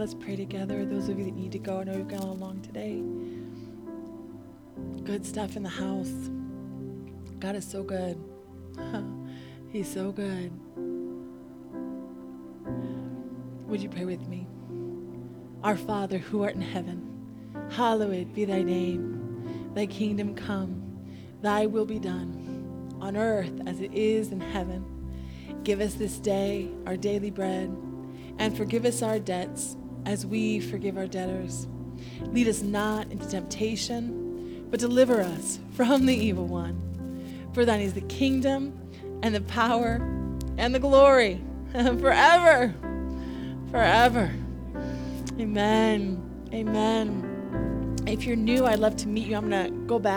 [0.05, 0.85] Let's pray together.
[0.85, 3.02] Those of you that need to go, I know you've gone along today.
[5.02, 6.12] Good stuff in the house.
[7.40, 8.22] God is so good.
[9.72, 10.52] He's so good.
[13.66, 14.47] Would you pray with me?
[15.62, 19.72] Our Father, who art in heaven, hallowed be thy name.
[19.74, 20.82] Thy kingdom come,
[21.40, 24.85] thy will be done, on earth as it is in heaven.
[25.62, 27.74] Give us this day our daily bread,
[28.39, 31.66] and forgive us our debts as we forgive our debtors.
[32.20, 37.51] Lead us not into temptation, but deliver us from the evil one.
[37.52, 38.78] For thine is the kingdom,
[39.22, 39.94] and the power,
[40.59, 42.74] and the glory forever,
[43.70, 44.31] forever.
[45.40, 46.22] Amen.
[46.52, 47.97] Amen.
[48.06, 49.36] If you're new, I'd love to meet you.
[49.36, 50.12] I'm going to go back.